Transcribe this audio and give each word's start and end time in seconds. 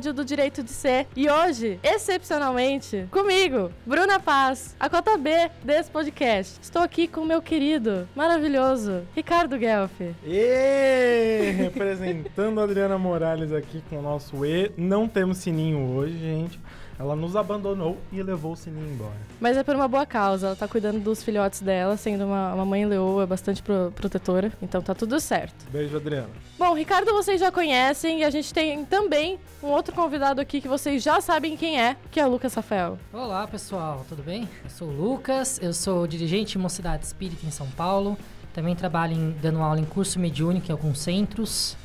episódio 0.00 0.12
do 0.14 0.24
Direito 0.24 0.62
de 0.62 0.70
Ser. 0.70 1.06
E 1.14 1.28
hoje, 1.28 1.78
excepcionalmente, 1.82 3.06
comigo, 3.10 3.70
Bruna 3.84 4.18
Paz, 4.18 4.74
a 4.80 4.88
cota 4.88 5.18
B 5.18 5.30
desse 5.62 5.90
podcast. 5.90 6.58
Estou 6.62 6.80
aqui 6.80 7.06
com 7.06 7.20
o 7.20 7.26
meu 7.26 7.42
querido, 7.42 8.08
maravilhoso, 8.16 9.02
Ricardo 9.14 9.58
Guelph. 9.58 10.00
E 10.24 11.52
representando 11.54 12.60
a 12.60 12.64
Adriana 12.64 12.96
Morales 12.96 13.52
aqui 13.52 13.82
com 13.90 13.98
o 13.98 14.02
nosso 14.02 14.44
E. 14.46 14.72
Não 14.74 15.06
temos 15.06 15.38
sininho 15.38 15.94
hoje, 15.94 16.18
gente. 16.18 16.58
Ela 17.00 17.16
nos 17.16 17.34
abandonou 17.34 17.96
e 18.12 18.22
levou 18.22 18.52
o 18.52 18.56
sininho 18.56 18.92
embora. 18.92 19.16
Mas 19.40 19.56
é 19.56 19.64
por 19.64 19.74
uma 19.74 19.88
boa 19.88 20.04
causa. 20.04 20.48
Ela 20.48 20.56
tá 20.56 20.68
cuidando 20.68 21.00
dos 21.00 21.22
filhotes 21.22 21.62
dela, 21.62 21.96
sendo 21.96 22.26
uma, 22.26 22.52
uma 22.52 22.64
mãe 22.66 22.84
leoa 22.84 23.26
bastante 23.26 23.62
pro, 23.62 23.90
protetora. 23.96 24.52
Então 24.60 24.82
tá 24.82 24.94
tudo 24.94 25.18
certo. 25.18 25.64
Beijo, 25.70 25.96
Adriana. 25.96 26.28
Bom, 26.58 26.74
Ricardo 26.74 27.10
vocês 27.12 27.40
já 27.40 27.50
conhecem 27.50 28.20
e 28.20 28.24
a 28.24 28.28
gente 28.28 28.52
tem 28.52 28.84
também 28.84 29.38
um 29.62 29.68
outro 29.68 29.94
convidado 29.94 30.42
aqui 30.42 30.60
que 30.60 30.68
vocês 30.68 31.02
já 31.02 31.22
sabem 31.22 31.56
quem 31.56 31.80
é, 31.80 31.96
que 32.10 32.20
é 32.20 32.26
o 32.26 32.30
Lucas 32.30 32.52
Rafael. 32.52 32.98
Olá, 33.14 33.46
pessoal, 33.48 34.04
tudo 34.06 34.22
bem? 34.22 34.46
Eu 34.62 34.68
sou 34.68 34.88
o 34.88 34.92
Lucas, 34.92 35.58
eu 35.62 35.72
sou 35.72 36.06
dirigente 36.06 36.52
de 36.52 36.58
Mocidade 36.58 37.06
Espírita 37.06 37.46
em 37.46 37.50
São 37.50 37.66
Paulo. 37.70 38.18
Também 38.52 38.76
trabalho 38.76 39.14
em, 39.14 39.30
dando 39.40 39.62
aula 39.62 39.80
em 39.80 39.86
curso 39.86 40.20
mediúnico 40.20 40.68
em 40.68 40.72
alguns 40.72 40.98
centros. 40.98 41.78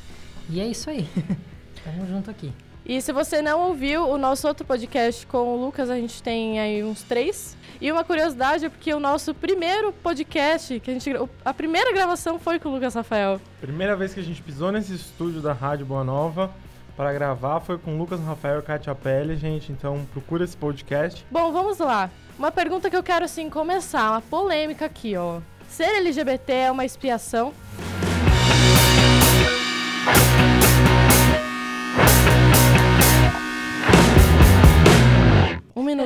E 0.49 0.59
é 0.59 0.67
isso 0.67 0.89
aí. 0.89 1.07
Tamo 1.85 2.05
junto 2.05 2.29
aqui. 2.29 2.51
E 2.85 3.01
se 3.01 3.11
você 3.11 3.41
não 3.41 3.61
ouviu 3.61 4.07
o 4.07 4.15
nosso 4.15 4.47
outro 4.47 4.63
podcast 4.63 5.25
com 5.25 5.55
o 5.55 5.65
Lucas, 5.65 5.89
a 5.89 5.95
gente 5.95 6.21
tem 6.21 6.59
aí 6.59 6.83
uns 6.83 7.01
três. 7.01 7.57
E 7.81 7.91
uma 7.91 8.03
curiosidade 8.03 8.65
é 8.65 8.69
porque 8.69 8.93
o 8.93 8.99
nosso 8.99 9.33
primeiro 9.33 9.91
podcast, 9.91 10.79
que 10.79 10.91
a 10.91 10.93
gente 10.93 11.11
a 11.43 11.53
primeira 11.53 11.91
gravação 11.91 12.37
foi 12.37 12.59
com 12.59 12.69
o 12.69 12.73
Lucas 12.73 12.93
Rafael. 12.93 13.41
Primeira 13.59 13.95
vez 13.95 14.13
que 14.13 14.19
a 14.19 14.23
gente 14.23 14.39
pisou 14.39 14.71
nesse 14.71 14.93
estúdio 14.93 15.41
da 15.41 15.51
Rádio 15.51 15.83
Boa 15.83 16.03
Nova 16.03 16.53
para 16.95 17.11
gravar 17.11 17.59
foi 17.59 17.79
com 17.79 17.95
o 17.95 17.97
Lucas 17.97 18.19
Rafael 18.21 18.59
e 18.59 18.61
Katia 18.61 18.93
Pelle, 18.93 19.35
gente. 19.35 19.71
Então 19.71 20.05
procura 20.13 20.43
esse 20.43 20.55
podcast. 20.55 21.25
Bom, 21.31 21.51
vamos 21.51 21.79
lá. 21.79 22.11
Uma 22.37 22.51
pergunta 22.51 22.87
que 22.87 22.95
eu 22.95 23.03
quero 23.03 23.25
assim 23.25 23.49
começar, 23.49 24.11
uma 24.11 24.21
polêmica 24.21 24.85
aqui, 24.85 25.17
ó. 25.17 25.39
Ser 25.67 25.85
LGBT 25.85 26.53
é 26.53 26.71
uma 26.71 26.85
expiação? 26.85 27.51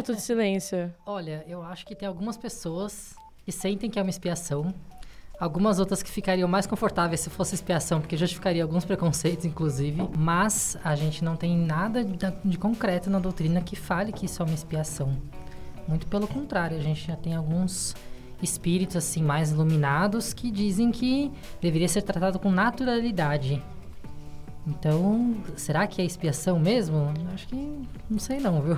Minuto 0.10 0.16
de 0.16 0.22
silêncio. 0.22 0.94
Olha, 1.06 1.44
eu 1.48 1.62
acho 1.62 1.86
que 1.86 1.96
tem 1.96 2.08
algumas 2.08 2.38
pessoas 2.38 3.16
que 3.46 3.52
sentem 3.52 3.90
que 3.90 4.00
é 4.00 4.02
uma 4.02 4.10
expiação. 4.10 4.74
Algumas 5.40 5.80
outras 5.80 6.04
que 6.04 6.10
ficariam 6.10 6.50
mais 6.50 6.68
confortáveis 6.68 7.22
se 7.22 7.30
fosse 7.30 7.56
expiação, 7.56 8.02
porque 8.02 8.18
justificaria 8.18 8.62
alguns 8.62 8.84
preconceitos, 8.84 9.46
inclusive. 9.46 10.10
Mas 10.18 10.78
a 10.84 10.96
gente 10.96 11.24
não 11.24 11.36
tem 11.36 11.58
nada 11.58 12.04
de, 12.04 12.58
concreto 12.58 13.10
na 13.10 13.20
doutrina 13.20 13.62
que 13.62 13.76
fale 13.76 14.12
que 14.12 14.26
isso 14.26 14.42
é 14.42 14.46
uma 14.46 14.54
expiação. 14.54 15.16
Muito 15.88 16.08
pelo 16.08 16.28
contrário, 16.28 16.78
a 16.78 16.82
gente 16.82 17.08
já 17.08 17.16
tem 17.16 17.34
alguns 17.36 17.96
espíritos 18.42 18.96
assim 18.96 19.24
mais 19.24 19.52
iluminados 19.52 20.34
que 20.34 20.52
dizem 20.52 20.92
que 20.92 21.32
deveria 21.62 21.88
ser 21.88 22.02
tratado 22.02 22.38
com 22.38 22.52
naturalidade. 22.52 23.64
Então, 24.68 25.36
será 25.56 25.88
que 25.88 26.02
é 26.02 26.06
expiação 26.06 26.60
mesmo? 26.60 27.14
Acho 27.34 27.48
que 27.48 27.88
não 28.10 28.20
sei 28.20 28.40
não, 28.40 28.62
viu? 28.62 28.78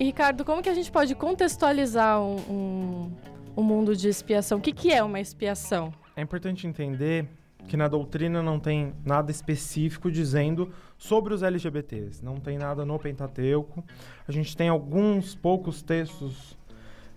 E 0.00 0.04
Ricardo, 0.04 0.46
como 0.46 0.62
que 0.62 0.68
a 0.70 0.72
gente 0.72 0.90
pode 0.90 1.14
contextualizar 1.14 2.22
um, 2.22 2.36
um, 2.48 3.12
um 3.58 3.62
mundo 3.62 3.94
de 3.94 4.08
expiação? 4.08 4.56
O 4.56 4.60
que, 4.62 4.72
que 4.72 4.90
é 4.90 5.02
uma 5.02 5.20
expiação? 5.20 5.92
É 6.16 6.22
importante 6.22 6.66
entender 6.66 7.28
que 7.68 7.76
na 7.76 7.86
doutrina 7.86 8.42
não 8.42 8.58
tem 8.58 8.94
nada 9.04 9.30
específico 9.30 10.10
dizendo 10.10 10.72
sobre 10.96 11.34
os 11.34 11.42
LGBTs. 11.42 12.24
Não 12.24 12.36
tem 12.36 12.56
nada 12.56 12.82
no 12.82 12.98
Pentateuco. 12.98 13.84
A 14.26 14.32
gente 14.32 14.56
tem 14.56 14.70
alguns 14.70 15.34
poucos 15.34 15.82
textos 15.82 16.56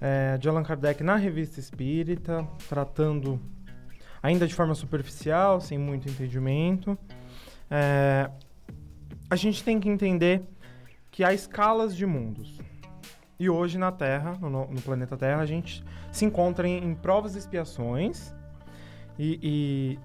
é, 0.01 0.37
de 0.37 0.49
Allan 0.49 0.63
Kardec 0.63 1.01
na 1.05 1.15
Revista 1.15 1.61
Espírita, 1.61 2.45
tratando 2.67 3.39
ainda 4.21 4.45
de 4.45 4.53
forma 4.53 4.75
superficial, 4.75 5.61
sem 5.61 5.77
muito 5.77 6.09
entendimento. 6.09 6.97
É, 7.71 8.29
a 9.29 9.37
gente 9.37 9.63
tem 9.63 9.79
que 9.79 9.87
entender 9.87 10.41
que 11.09 11.23
há 11.23 11.33
escalas 11.33 11.95
de 11.95 12.05
mundos. 12.05 12.59
E 13.43 13.49
hoje 13.49 13.77
na 13.77 13.91
Terra, 13.91 14.37
no, 14.39 14.49
no 14.49 14.81
planeta 14.81 15.17
Terra, 15.17 15.41
a 15.41 15.45
gente 15.45 15.83
se 16.13 16.23
encontra 16.23 16.65
em, 16.65 16.77
em 16.77 16.95
provas 16.95 17.35
e 17.35 17.39
expiações. 17.39 18.33
E, 19.19 19.37
e, 19.43 19.99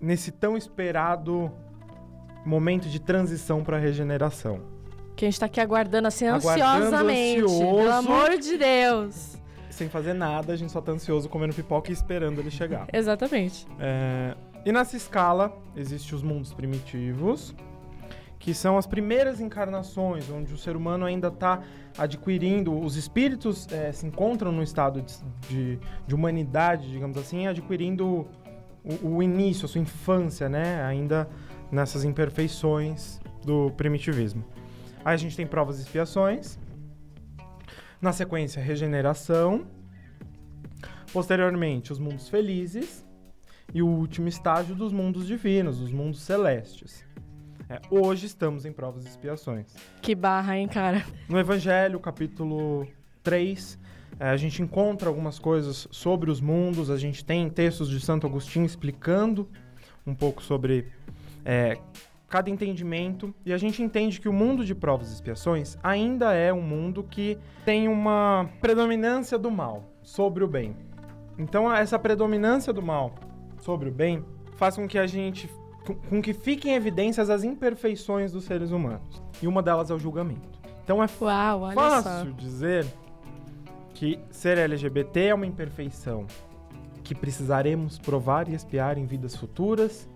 nesse 0.00 0.30
tão 0.30 0.56
esperado 0.56 1.50
momento 2.46 2.88
de 2.88 3.00
transição 3.00 3.64
para 3.64 3.78
a 3.78 3.80
regeneração. 3.80 4.60
Que 5.16 5.24
a 5.24 5.26
gente 5.26 5.34
está 5.34 5.46
aqui 5.46 5.60
aguardando 5.60 6.06
assim 6.06 6.28
Aguardando 6.28 6.84
ansiosamente. 6.84 7.42
ansioso. 7.42 7.76
Pelo 7.78 7.92
amor 7.92 8.38
de 8.38 8.56
Deus. 8.56 9.36
Sem 9.70 9.88
fazer 9.88 10.12
nada, 10.12 10.52
a 10.52 10.56
gente 10.56 10.70
só 10.70 10.80
tá 10.80 10.92
ansioso 10.92 11.28
comendo 11.28 11.52
pipoca 11.52 11.90
e 11.90 11.92
esperando 11.92 12.38
ele 12.38 12.50
chegar. 12.52 12.86
Exatamente. 12.92 13.66
É, 13.80 14.36
e 14.64 14.70
nessa 14.70 14.96
escala, 14.96 15.52
existem 15.74 16.14
os 16.14 16.22
mundos 16.22 16.54
primitivos, 16.54 17.56
que 18.38 18.54
são 18.54 18.78
as 18.78 18.86
primeiras 18.86 19.40
encarnações, 19.40 20.30
onde 20.30 20.54
o 20.54 20.58
ser 20.58 20.76
humano 20.76 21.04
ainda 21.04 21.28
está 21.28 21.60
adquirindo, 21.96 22.78
os 22.78 22.96
espíritos 22.96 23.66
é, 23.72 23.90
se 23.90 24.06
encontram 24.06 24.52
no 24.52 24.62
estado 24.62 25.02
de, 25.02 25.14
de, 25.48 25.78
de 26.06 26.14
humanidade, 26.14 26.88
digamos 26.90 27.16
assim, 27.16 27.46
adquirindo 27.48 28.28
o, 28.84 29.16
o, 29.16 29.22
início, 29.22 29.64
a 29.64 29.68
sua 29.68 29.80
infância, 29.80 30.48
né? 30.48 30.82
Ainda 30.84 31.28
nessas 31.70 32.04
imperfeições 32.04 33.20
do 33.44 33.70
primitivismo. 33.72 34.44
Aí 35.04 35.14
a 35.14 35.16
gente 35.16 35.36
tem 35.36 35.46
provas 35.46 35.78
e 35.78 35.82
expiações. 35.82 36.58
Na 38.00 38.12
sequência, 38.12 38.62
regeneração. 38.62 39.66
Posteriormente, 41.12 41.92
os 41.92 41.98
mundos 41.98 42.28
felizes. 42.28 43.04
E 43.74 43.82
o 43.82 43.86
último 43.86 44.28
estágio 44.28 44.74
dos 44.74 44.92
mundos 44.92 45.26
divinos, 45.26 45.80
os 45.80 45.92
mundos 45.92 46.22
celestes. 46.22 47.04
É, 47.70 47.80
hoje 47.90 48.24
estamos 48.24 48.64
em 48.64 48.72
provas 48.72 49.04
e 49.04 49.08
expiações. 49.08 49.66
Que 50.00 50.14
barra, 50.14 50.56
hein, 50.56 50.66
cara? 50.66 51.04
No 51.28 51.38
Evangelho, 51.38 52.00
capítulo 52.00 52.88
3, 53.22 53.78
é, 54.18 54.30
a 54.30 54.36
gente 54.38 54.62
encontra 54.62 55.10
algumas 55.10 55.38
coisas 55.38 55.86
sobre 55.90 56.30
os 56.30 56.40
mundos, 56.40 56.88
a 56.90 56.96
gente 56.96 57.22
tem 57.22 57.50
textos 57.50 57.90
de 57.90 58.00
Santo 58.00 58.26
Agostinho 58.26 58.64
explicando 58.64 59.46
um 60.06 60.14
pouco 60.14 60.42
sobre 60.42 60.86
é, 61.44 61.76
cada 62.26 62.48
entendimento, 62.48 63.34
e 63.44 63.52
a 63.52 63.58
gente 63.58 63.82
entende 63.82 64.18
que 64.18 64.30
o 64.30 64.32
mundo 64.32 64.64
de 64.64 64.74
provas 64.74 65.10
e 65.10 65.14
expiações 65.14 65.76
ainda 65.82 66.32
é 66.32 66.50
um 66.50 66.62
mundo 66.62 67.02
que 67.02 67.36
tem 67.66 67.86
uma 67.86 68.48
predominância 68.62 69.38
do 69.38 69.50
mal 69.50 69.92
sobre 70.02 70.42
o 70.42 70.48
bem. 70.48 70.74
Então, 71.36 71.70
essa 71.70 71.98
predominância 71.98 72.72
do 72.72 72.80
mal 72.80 73.14
sobre 73.58 73.90
o 73.90 73.92
bem 73.92 74.24
faz 74.56 74.76
com 74.76 74.88
que 74.88 74.98
a 74.98 75.06
gente 75.06 75.50
com 75.94 76.22
que 76.22 76.32
fiquem 76.32 76.74
evidências 76.74 77.30
as 77.30 77.44
imperfeições 77.44 78.32
dos 78.32 78.44
seres 78.44 78.70
humanos. 78.70 79.22
E 79.42 79.46
uma 79.46 79.62
delas 79.62 79.90
é 79.90 79.94
o 79.94 79.98
julgamento. 79.98 80.58
Então 80.84 81.02
é 81.02 81.08
Uau, 81.20 81.62
olha 81.62 81.74
fácil 81.74 82.30
só. 82.30 82.36
dizer 82.36 82.86
que 83.94 84.18
ser 84.30 84.58
LGBT 84.58 85.26
é 85.26 85.34
uma 85.34 85.46
imperfeição 85.46 86.26
que 87.02 87.14
precisaremos 87.14 87.98
provar 87.98 88.48
e 88.48 88.54
expiar 88.54 88.98
em 88.98 89.06
vidas 89.06 89.34
futuras, 89.34 90.08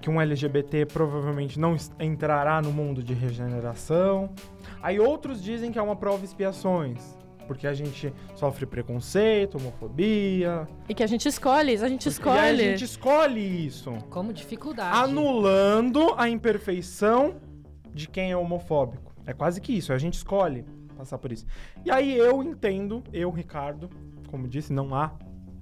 que 0.00 0.08
um 0.08 0.20
LGBT 0.20 0.86
provavelmente 0.86 1.58
não 1.58 1.76
entrará 1.98 2.62
no 2.62 2.72
mundo 2.72 3.02
de 3.02 3.12
regeneração. 3.14 4.30
Aí 4.82 5.00
outros 5.00 5.42
dizem 5.42 5.72
que 5.72 5.78
é 5.78 5.82
uma 5.82 5.96
prova 5.96 6.24
expiações, 6.24 7.16
porque 7.46 7.66
a 7.66 7.74
gente 7.74 8.12
sofre 8.34 8.66
preconceito, 8.66 9.56
homofobia. 9.58 10.66
E 10.88 10.94
que 10.94 11.02
a 11.02 11.06
gente 11.06 11.28
escolhe, 11.28 11.72
a 11.74 11.88
gente 11.88 12.06
E 12.06 12.08
escolhe. 12.08 12.38
a 12.38 12.54
gente 12.54 12.84
escolhe 12.84 13.66
isso 13.66 13.92
Como 14.10 14.32
dificuldade. 14.32 14.96
anulando 14.96 16.14
a 16.16 16.28
imperfeição 16.28 17.36
de 17.94 18.08
quem 18.08 18.30
é 18.32 18.36
homofóbico. 18.36 19.14
É 19.24 19.32
quase 19.32 19.60
que 19.60 19.72
isso, 19.72 19.92
a 19.92 19.98
gente 19.98 20.14
escolhe 20.14 20.64
passar 20.96 21.18
por 21.18 21.32
isso. 21.32 21.44
E 21.84 21.90
aí 21.90 22.16
eu 22.16 22.42
entendo, 22.42 23.02
eu, 23.12 23.30
Ricardo, 23.30 23.90
como 24.30 24.46
disse, 24.48 24.72
não 24.72 24.94
há 24.94 25.12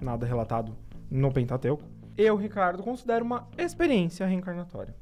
nada 0.00 0.26
relatado 0.26 0.76
no 1.10 1.32
Pentateuco. 1.32 1.82
Eu, 2.16 2.36
Ricardo, 2.36 2.82
considero 2.82 3.24
uma 3.24 3.48
experiência 3.58 4.24
reencarnatória. 4.26 4.94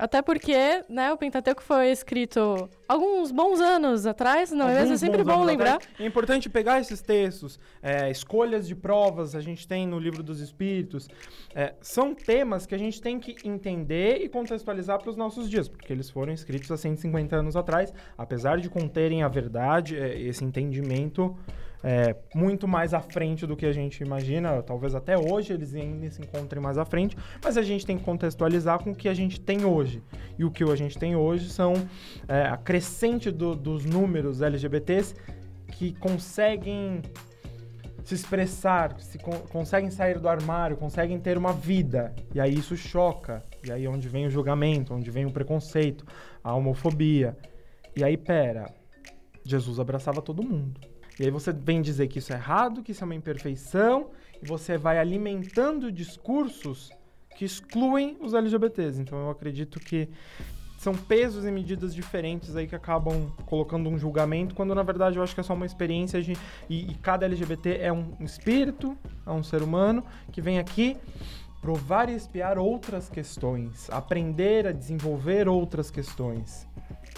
Até 0.00 0.22
porque, 0.22 0.82
né, 0.88 1.12
o 1.12 1.18
Pentateuco 1.18 1.62
foi 1.62 1.90
escrito 1.90 2.70
alguns 2.88 3.30
bons 3.30 3.60
anos 3.60 4.06
atrás, 4.06 4.50
não 4.50 4.66
é 4.66 4.76
mesmo? 4.76 4.94
É 4.94 4.96
sempre 4.96 5.22
bom 5.22 5.44
lembrar. 5.44 5.74
atrás. 5.74 5.92
É 6.00 6.06
importante 6.06 6.48
pegar 6.48 6.80
esses 6.80 7.02
textos, 7.02 7.60
é, 7.82 8.10
escolhas 8.10 8.66
de 8.66 8.74
provas, 8.74 9.34
a 9.34 9.42
gente 9.42 9.68
tem 9.68 9.86
no 9.86 9.98
livro 9.98 10.22
dos 10.22 10.40
Espíritos. 10.40 11.06
É, 11.54 11.74
são 11.82 12.14
temas 12.14 12.64
que 12.64 12.74
a 12.74 12.78
gente 12.78 12.98
tem 13.02 13.20
que 13.20 13.36
entender 13.46 14.22
e 14.22 14.28
contextualizar 14.30 14.98
para 14.98 15.10
os 15.10 15.16
nossos 15.16 15.50
dias, 15.50 15.68
porque 15.68 15.92
eles 15.92 16.08
foram 16.08 16.32
escritos 16.32 16.72
há 16.72 16.78
150 16.78 17.36
anos 17.36 17.54
atrás, 17.54 17.92
apesar 18.16 18.58
de 18.58 18.70
conterem 18.70 19.22
a 19.22 19.28
verdade, 19.28 19.98
é, 19.98 20.18
esse 20.18 20.42
entendimento 20.42 21.36
é, 21.82 22.14
muito 22.34 22.68
mais 22.68 22.92
à 22.92 23.00
frente 23.00 23.46
do 23.46 23.56
que 23.56 23.66
a 23.66 23.72
gente 23.72 24.02
imagina. 24.02 24.62
Talvez 24.62 24.94
até 24.94 25.16
hoje 25.18 25.52
eles 25.52 25.74
ainda 25.74 26.10
se 26.10 26.20
encontrem 26.22 26.62
mais 26.62 26.78
à 26.78 26.84
frente, 26.84 27.16
mas 27.42 27.56
a 27.56 27.62
gente 27.62 27.86
tem 27.86 27.98
que 27.98 28.04
contextualizar 28.04 28.82
com 28.82 28.90
o 28.90 28.94
que 28.94 29.08
a 29.08 29.14
gente 29.14 29.40
tem 29.40 29.64
hoje. 29.64 30.02
E 30.38 30.44
o 30.44 30.50
que 30.50 30.64
a 30.64 30.76
gente 30.76 30.98
tem 30.98 31.16
hoje 31.16 31.50
são 31.50 31.74
é, 32.28 32.42
a 32.42 32.56
crescente 32.56 33.30
do, 33.30 33.54
dos 33.54 33.84
números 33.84 34.42
LGBTs 34.42 35.14
que 35.72 35.92
conseguem 35.94 37.02
se 38.04 38.14
expressar, 38.14 38.98
se 39.00 39.18
con 39.18 39.32
conseguem 39.50 39.90
sair 39.90 40.18
do 40.18 40.28
armário, 40.28 40.76
conseguem 40.76 41.18
ter 41.18 41.38
uma 41.38 41.52
vida. 41.52 42.14
E 42.34 42.40
aí 42.40 42.54
isso 42.54 42.76
choca. 42.76 43.44
E 43.66 43.70
aí 43.70 43.84
é 43.84 43.88
onde 43.88 44.08
vem 44.08 44.26
o 44.26 44.30
julgamento, 44.30 44.94
onde 44.94 45.10
vem 45.10 45.26
o 45.26 45.30
preconceito, 45.30 46.04
a 46.42 46.54
homofobia. 46.54 47.36
E 47.94 48.02
aí, 48.02 48.16
pera, 48.16 48.72
Jesus 49.44 49.78
abraçava 49.78 50.22
todo 50.22 50.42
mundo. 50.42 50.80
E 51.18 51.24
aí 51.24 51.30
você 51.30 51.52
vem 51.52 51.82
dizer 51.82 52.08
que 52.08 52.18
isso 52.18 52.32
é 52.32 52.36
errado, 52.36 52.82
que 52.82 52.92
isso 52.92 53.02
é 53.02 53.06
uma 53.06 53.14
imperfeição, 53.14 54.10
e 54.42 54.46
você 54.46 54.78
vai 54.78 54.98
alimentando 54.98 55.90
discursos 55.90 56.90
que 57.36 57.44
excluem 57.44 58.16
os 58.20 58.34
LGBTs. 58.34 59.00
Então 59.00 59.18
eu 59.18 59.30
acredito 59.30 59.80
que 59.80 60.08
são 60.78 60.94
pesos 60.94 61.44
e 61.44 61.50
medidas 61.50 61.94
diferentes 61.94 62.56
aí 62.56 62.66
que 62.66 62.74
acabam 62.74 63.30
colocando 63.44 63.90
um 63.90 63.98
julgamento, 63.98 64.54
quando 64.54 64.74
na 64.74 64.82
verdade 64.82 65.18
eu 65.18 65.22
acho 65.22 65.34
que 65.34 65.40
é 65.40 65.42
só 65.42 65.52
uma 65.52 65.66
experiência 65.66 66.22
de, 66.22 66.32
e, 66.70 66.90
e 66.90 66.94
cada 66.94 67.26
LGBT 67.26 67.78
é 67.82 67.92
um 67.92 68.16
espírito, 68.20 68.96
é 69.26 69.30
um 69.30 69.42
ser 69.42 69.62
humano 69.62 70.02
que 70.32 70.40
vem 70.40 70.58
aqui 70.58 70.96
provar 71.60 72.08
e 72.08 72.14
espiar 72.14 72.58
outras 72.58 73.10
questões, 73.10 73.90
aprender 73.90 74.66
a 74.66 74.72
desenvolver 74.72 75.48
outras 75.48 75.90
questões, 75.90 76.66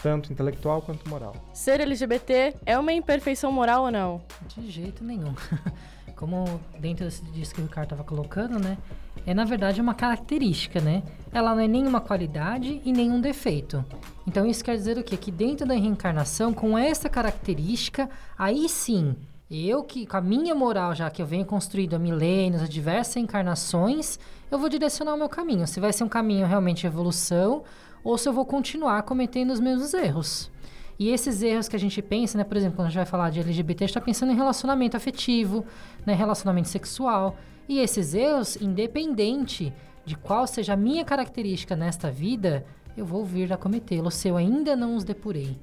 tanto 0.03 0.33
intelectual 0.33 0.83
quanto 0.83 1.09
moral. 1.09 1.35
Ser 1.53 1.81
LGBT 1.81 2.57
é 2.67 2.79
uma 2.79 2.93
imperfeição 2.93 3.53
moral 3.53 3.85
ou 3.85 3.91
não? 3.91 4.21
De 4.49 4.69
jeito 4.71 5.05
nenhum. 5.05 5.35
Como 6.17 6.61
dentro 6.79 7.09
disso 7.33 7.55
que 7.55 7.61
o 7.61 7.65
Ricardo 7.65 7.87
estava 7.87 8.05
colocando, 8.05 8.59
né? 8.59 8.77
É 9.25 9.33
na 9.33 9.45
verdade 9.45 9.81
uma 9.81 9.95
característica, 9.95 10.81
né? 10.81 11.03
Ela 11.33 11.55
não 11.55 11.63
é 11.63 11.69
nenhuma 11.69 12.01
qualidade 12.01 12.81
e 12.85 12.93
nenhum 12.93 13.21
defeito. 13.21 13.85
Então 14.27 14.47
isso 14.47 14.65
quer 14.65 14.77
dizer 14.77 14.99
o 14.99 15.05
quê? 15.05 15.17
Que 15.17 15.31
dentro 15.31 15.67
da 15.67 15.75
reencarnação, 15.75 16.53
com 16.53 16.77
essa 16.77 17.09
característica, 17.09 18.11
aí 18.37 18.69
sim 18.69 19.17
eu 19.51 19.83
que, 19.83 20.07
com 20.07 20.17
a 20.17 20.21
minha 20.21 20.55
moral 20.55 20.95
já 20.95 21.11
que 21.11 21.21
eu 21.21 21.27
venho 21.27 21.45
construído 21.45 21.95
há 21.95 21.99
milênios, 21.99 22.63
há 22.63 22.67
diversas 22.67 23.17
encarnações, 23.17 24.19
eu 24.51 24.59
vou 24.59 24.69
direcionar 24.69 25.15
o 25.15 25.19
meu 25.19 25.29
caminho. 25.29 25.67
Se 25.67 25.79
vai 25.79 25.93
ser 25.93 26.05
um 26.05 26.09
caminho 26.09 26.47
realmente 26.47 26.81
de 26.81 26.87
evolução 26.87 27.63
ou 28.05 28.19
se 28.19 28.29
eu 28.29 28.33
vou 28.33 28.45
continuar 28.45 29.03
cometendo 29.03 29.51
os 29.51 29.61
mesmos 29.61 29.95
erros. 29.95 30.51
E 30.99 31.09
esses 31.09 31.43
erros 31.43 31.69
que 31.69 31.77
a 31.77 31.79
gente 31.79 32.01
pensa, 32.01 32.39
né, 32.39 32.45
por 32.45 32.57
exemplo, 32.57 32.77
quando 32.77 32.87
a 32.87 32.91
gente 32.91 32.97
vai 32.97 33.07
falar 33.07 33.31
de 33.31 33.41
LGBT, 33.41 33.85
a 33.85 33.87
gente 33.87 33.91
está 33.91 34.01
pensando 34.01 34.33
em 34.33 34.37
relacionamento 34.37 34.97
afetivo, 34.97 35.65
né, 36.07 36.15
relacionamento 36.15 36.69
sexual. 36.69 37.37
E 37.69 37.79
esses 37.79 38.15
erros, 38.15 38.57
independente 38.57 39.73
de 40.05 40.17
qual 40.17 40.47
seja 40.47 40.75
a 40.75 40.77
minha 40.77 41.05
característica 41.05 41.75
nesta 41.75 42.11
vida, 42.11 42.65
eu 42.97 43.05
vou 43.05 43.25
vir 43.25 43.53
a 43.53 43.57
cometê-los 43.57 44.15
se 44.15 44.29
eu 44.29 44.37
ainda 44.37 44.77
não 44.77 44.95
os 44.97 45.05
depurei, 45.05 45.59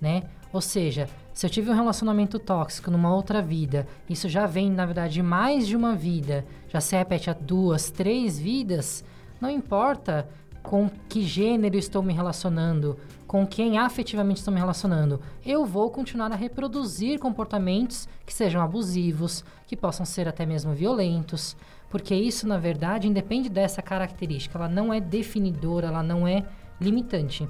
né? 0.00 0.24
Ou 0.52 0.60
seja, 0.60 1.08
se 1.32 1.44
eu 1.44 1.50
tive 1.50 1.70
um 1.70 1.74
relacionamento 1.74 2.38
tóxico 2.38 2.90
numa 2.90 3.12
outra 3.12 3.42
vida, 3.42 3.88
isso 4.08 4.28
já 4.28 4.46
vem, 4.46 4.70
na 4.70 4.86
verdade, 4.86 5.14
de 5.14 5.22
mais 5.22 5.66
de 5.66 5.76
uma 5.76 5.96
vida, 5.96 6.44
já 6.68 6.80
se 6.80 6.94
repete 6.94 7.30
a 7.30 7.32
duas, 7.32 7.90
três 7.90 8.38
vidas, 8.38 9.04
não 9.40 9.50
importa 9.50 10.28
com 10.64 10.90
que 11.10 11.22
gênero 11.22 11.76
estou 11.76 12.02
me 12.02 12.14
relacionando, 12.14 12.98
com 13.26 13.46
quem 13.46 13.76
afetivamente 13.78 14.38
estou 14.38 14.52
me 14.52 14.58
relacionando, 14.58 15.20
eu 15.44 15.66
vou 15.66 15.90
continuar 15.90 16.32
a 16.32 16.36
reproduzir 16.36 17.20
comportamentos 17.20 18.08
que 18.24 18.32
sejam 18.32 18.62
abusivos, 18.62 19.44
que 19.66 19.76
possam 19.76 20.06
ser 20.06 20.26
até 20.26 20.46
mesmo 20.46 20.72
violentos, 20.72 21.54
porque 21.90 22.14
isso, 22.14 22.48
na 22.48 22.56
verdade, 22.56 23.06
independe 23.06 23.50
dessa 23.50 23.82
característica, 23.82 24.56
ela 24.56 24.68
não 24.68 24.92
é 24.92 25.00
definidora, 25.00 25.88
ela 25.88 26.02
não 26.02 26.26
é 26.26 26.42
limitante. 26.80 27.46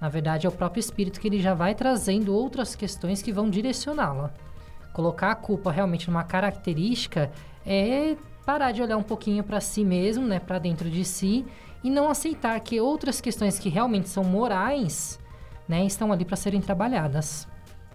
Na 0.00 0.08
verdade, 0.08 0.44
é 0.44 0.48
o 0.48 0.52
próprio 0.52 0.80
espírito 0.80 1.20
que 1.20 1.28
ele 1.28 1.40
já 1.40 1.54
vai 1.54 1.76
trazendo 1.76 2.34
outras 2.34 2.74
questões 2.74 3.22
que 3.22 3.32
vão 3.32 3.48
direcioná-la. 3.48 4.34
Colocar 4.92 5.30
a 5.30 5.36
culpa 5.36 5.70
realmente 5.70 6.10
numa 6.10 6.24
característica 6.24 7.30
é 7.64 8.16
parar 8.48 8.72
de 8.72 8.80
olhar 8.80 8.96
um 8.96 9.02
pouquinho 9.02 9.44
para 9.44 9.60
si 9.60 9.84
mesmo, 9.84 10.26
né, 10.26 10.40
para 10.40 10.58
dentro 10.58 10.88
de 10.88 11.04
si 11.04 11.44
e 11.84 11.90
não 11.90 12.08
aceitar 12.08 12.58
que 12.60 12.80
outras 12.80 13.20
questões 13.20 13.58
que 13.58 13.68
realmente 13.68 14.08
são 14.08 14.24
morais, 14.24 15.20
né, 15.68 15.84
estão 15.84 16.10
ali 16.10 16.24
para 16.24 16.34
serem 16.34 16.58
trabalhadas. 16.58 17.46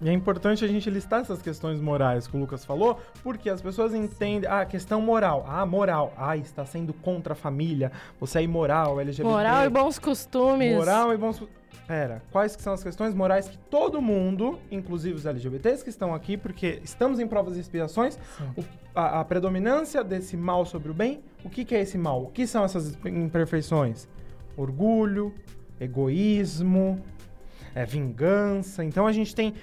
E 0.03 0.09
é 0.09 0.11
importante 0.11 0.65
a 0.65 0.67
gente 0.67 0.89
listar 0.89 1.21
essas 1.21 1.41
questões 1.41 1.79
morais 1.79 2.27
que 2.27 2.35
o 2.35 2.39
Lucas 2.39 2.65
falou, 2.65 2.99
porque 3.23 3.49
as 3.49 3.61
pessoas 3.61 3.93
entendem, 3.93 4.49
ah, 4.49 4.65
questão 4.65 5.01
moral, 5.01 5.45
ah, 5.47 5.65
moral, 5.65 6.13
ah, 6.17 6.35
está 6.35 6.65
sendo 6.65 6.93
contra 6.93 7.31
a 7.31 7.35
família, 7.35 7.89
você 8.19 8.39
é 8.39 8.43
imoral, 8.43 8.99
LGBT. 8.99 9.23
Moral 9.23 9.65
e 9.65 9.69
bons 9.69 9.97
costumes. 9.97 10.75
Moral 10.75 11.13
e 11.13 11.17
bons 11.17 11.41
Pera, 11.87 12.21
quais 12.31 12.55
que 12.55 12.61
são 12.61 12.73
as 12.73 12.81
questões 12.81 13.13
morais 13.13 13.49
que 13.49 13.57
todo 13.57 14.01
mundo, 14.01 14.57
inclusive 14.71 15.15
os 15.15 15.25
LGBTs 15.25 15.83
que 15.83 15.89
estão 15.89 16.13
aqui, 16.13 16.37
porque 16.37 16.79
estamos 16.81 17.19
em 17.19 17.27
provas 17.27 17.57
e 17.57 17.59
expiações, 17.59 18.17
o, 18.57 18.63
a, 18.95 19.19
a, 19.19 19.25
predominância 19.25 20.01
desse 20.01 20.37
mal 20.37 20.65
sobre 20.65 20.91
o 20.91 20.93
bem, 20.93 21.21
o 21.43 21.49
que, 21.49 21.65
que 21.65 21.75
é 21.75 21.81
esse 21.81 21.97
mal? 21.97 22.23
O 22.23 22.27
que 22.27 22.47
são 22.47 22.63
essas 22.63 22.97
imperfeições? 23.05 24.07
Orgulho, 24.55 25.33
egoísmo, 25.77 27.01
é, 27.75 27.85
vingança. 27.85 28.83
Então 28.83 29.05
a 29.05 29.11
gente 29.11 29.35
tem 29.35 29.53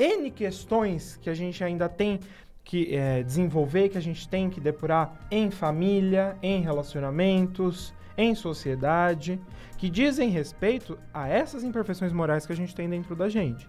N 0.00 0.30
questões 0.30 1.18
que 1.20 1.28
a 1.28 1.34
gente 1.34 1.62
ainda 1.62 1.88
tem 1.88 2.18
que 2.64 2.94
é, 2.96 3.22
desenvolver, 3.22 3.90
que 3.90 3.98
a 3.98 4.02
gente 4.02 4.26
tem 4.26 4.48
que 4.48 4.60
depurar 4.60 5.26
em 5.30 5.50
família, 5.50 6.38
em 6.42 6.62
relacionamentos, 6.62 7.92
em 8.16 8.34
sociedade, 8.34 9.38
que 9.76 9.90
dizem 9.90 10.30
respeito 10.30 10.98
a 11.12 11.28
essas 11.28 11.64
imperfeições 11.64 12.12
morais 12.12 12.46
que 12.46 12.52
a 12.52 12.56
gente 12.56 12.74
tem 12.74 12.88
dentro 12.88 13.14
da 13.14 13.28
gente. 13.28 13.68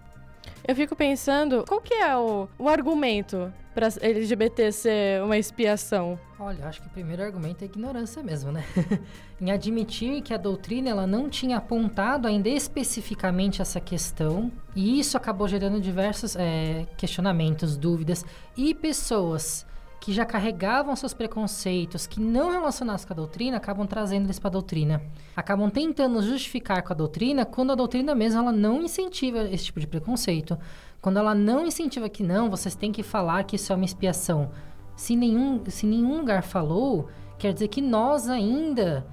Eu 0.66 0.76
fico 0.76 0.94
pensando, 0.94 1.64
qual 1.66 1.80
que 1.80 1.94
é 1.94 2.16
o, 2.16 2.48
o 2.56 2.68
argumento 2.68 3.52
para 3.74 3.88
LGBT 4.00 4.70
ser 4.70 5.22
uma 5.22 5.36
expiação? 5.36 6.18
Olha, 6.38 6.66
acho 6.66 6.80
que 6.80 6.86
o 6.86 6.90
primeiro 6.90 7.22
argumento 7.22 7.62
é 7.62 7.64
ignorância 7.64 8.22
mesmo, 8.22 8.52
né? 8.52 8.64
em 9.40 9.50
admitir 9.50 10.22
que 10.22 10.32
a 10.32 10.36
doutrina 10.36 10.90
ela 10.90 11.06
não 11.06 11.28
tinha 11.28 11.56
apontado 11.56 12.28
ainda 12.28 12.48
especificamente 12.48 13.60
essa 13.60 13.80
questão, 13.80 14.52
e 14.76 15.00
isso 15.00 15.16
acabou 15.16 15.48
gerando 15.48 15.80
diversos 15.80 16.36
é, 16.36 16.86
questionamentos, 16.96 17.76
dúvidas, 17.76 18.24
e 18.56 18.72
pessoas 18.72 19.66
que 20.02 20.12
já 20.12 20.24
carregavam 20.24 20.96
seus 20.96 21.14
preconceitos, 21.14 22.08
que 22.08 22.20
não 22.20 22.50
relacionados 22.50 23.04
com 23.04 23.12
a 23.12 23.16
doutrina, 23.16 23.58
acabam 23.58 23.86
trazendo 23.86 24.26
eles 24.26 24.36
para 24.36 24.48
a 24.48 24.50
doutrina. 24.50 25.00
Acabam 25.36 25.70
tentando 25.70 26.20
justificar 26.20 26.82
com 26.82 26.92
a 26.92 26.96
doutrina 26.96 27.46
quando 27.46 27.70
a 27.70 27.76
doutrina 27.76 28.12
mesmo 28.12 28.40
ela 28.40 28.50
não 28.50 28.82
incentiva 28.82 29.44
esse 29.44 29.66
tipo 29.66 29.78
de 29.78 29.86
preconceito. 29.86 30.58
Quando 31.00 31.18
ela 31.18 31.36
não 31.36 31.64
incentiva 31.64 32.08
que 32.08 32.24
não, 32.24 32.50
vocês 32.50 32.74
têm 32.74 32.90
que 32.90 33.04
falar 33.04 33.44
que 33.44 33.54
isso 33.54 33.72
é 33.72 33.76
uma 33.76 33.84
expiação. 33.84 34.50
Se 34.96 35.14
nenhum, 35.14 35.62
se 35.68 35.86
nenhum 35.86 36.16
lugar 36.16 36.42
falou, 36.42 37.08
quer 37.38 37.52
dizer 37.52 37.68
que 37.68 37.80
nós 37.80 38.28
ainda, 38.28 39.06